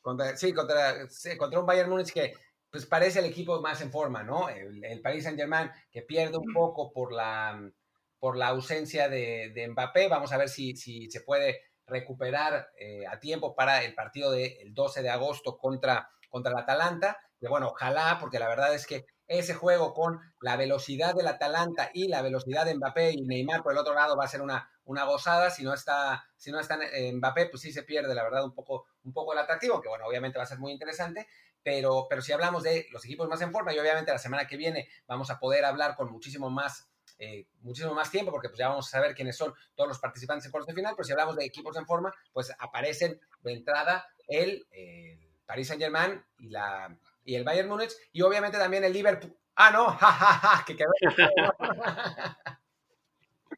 [0.02, 2.34] Contra, sí, contra, sí, contra un Bayern Múnich que
[2.70, 4.50] pues parece el equipo más en forma, ¿no?
[4.50, 7.72] El, el Paris Saint Germain que pierde un poco por la,
[8.20, 10.08] por la ausencia de, de Mbappé.
[10.10, 14.74] Vamos a ver si, si se puede recuperar eh, a tiempo para el partido del
[14.74, 17.18] 12 de agosto contra, contra el Atalanta.
[17.40, 21.90] Y bueno, ojalá, porque la verdad es que ese juego con la velocidad del Atalanta
[21.94, 24.70] y la velocidad de Mbappé y Neymar por el otro lado va a ser una,
[24.86, 25.50] una gozada.
[25.50, 26.78] Si no está, si no está
[27.14, 30.06] Mbappé, pues sí se pierde, la verdad, un poco, un poco el atractivo, que bueno,
[30.06, 31.28] obviamente va a ser muy interesante.
[31.64, 34.56] Pero, pero si hablamos de los equipos más en forma, y obviamente la semana que
[34.56, 38.68] viene vamos a poder hablar con muchísimo más eh, muchísimo más tiempo, porque pues ya
[38.68, 41.36] vamos a saber quiénes son todos los participantes en cuartos de final, pero si hablamos
[41.38, 46.96] de equipos en forma, pues aparecen de entrada el, el Paris Saint Germain y, la,
[47.26, 49.38] y el Bayern Múnich, y obviamente también el Liverpool.
[49.56, 50.92] Ah, no, jajaja, ja, ja, que quedó.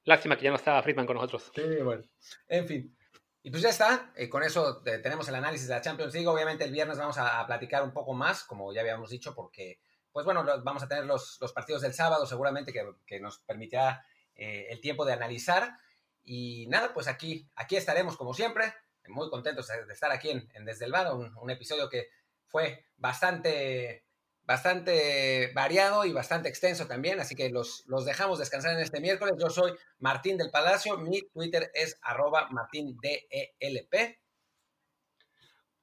[0.05, 1.51] Lástima que ya no estaba Friedman con nosotros.
[1.53, 2.03] Sí, bueno.
[2.47, 2.97] En fin.
[3.43, 6.27] Y pues ya está, eh, con eso eh, tenemos el análisis de la Champions League.
[6.27, 9.79] Obviamente el viernes vamos a, a, platicar un poco más, como ya habíamos dicho, porque
[10.17, 14.03] pues bueno, vamos a tener los, los partidos del sábado seguramente que, que nos permitirá
[14.33, 15.77] eh, el tiempo de analizar.
[16.23, 18.73] Y nada, pues aquí, aquí estaremos como siempre,
[19.07, 22.09] muy contentos de estar aquí en, en Desde el Bar, un, un, episodio que
[22.47, 24.05] fue bastante,
[24.43, 29.35] bastante variado y bastante extenso también, así que los, los dejamos descansar en este miércoles.
[29.39, 33.23] Yo soy Martín del Palacio, mi Twitter es arroba martindelp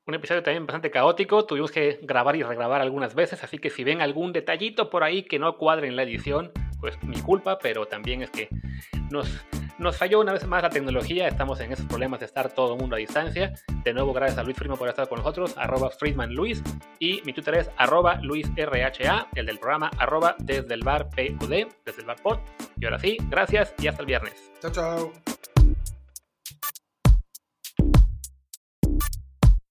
[0.06, 3.84] un episodio también bastante caótico, tuvimos que grabar y regrabar algunas veces, así que si
[3.84, 6.52] ven algún detallito por ahí que no cuadre en la edición,
[6.84, 8.50] pues mi culpa, pero también es que
[9.10, 9.26] nos,
[9.78, 12.78] nos falló una vez más la tecnología, estamos en esos problemas de estar todo el
[12.78, 13.54] mundo a distancia.
[13.82, 16.62] De nuevo, gracias a Luis Friedman por estar con nosotros, arroba Friedman Luis,
[16.98, 22.00] y mi Twitter es arroba LuisRHA, el del programa arroba desde el bar PUD, desde
[22.00, 22.40] el bar pod.
[22.78, 24.34] Y ahora sí, gracias y hasta el viernes.
[24.60, 25.33] Chao, chao.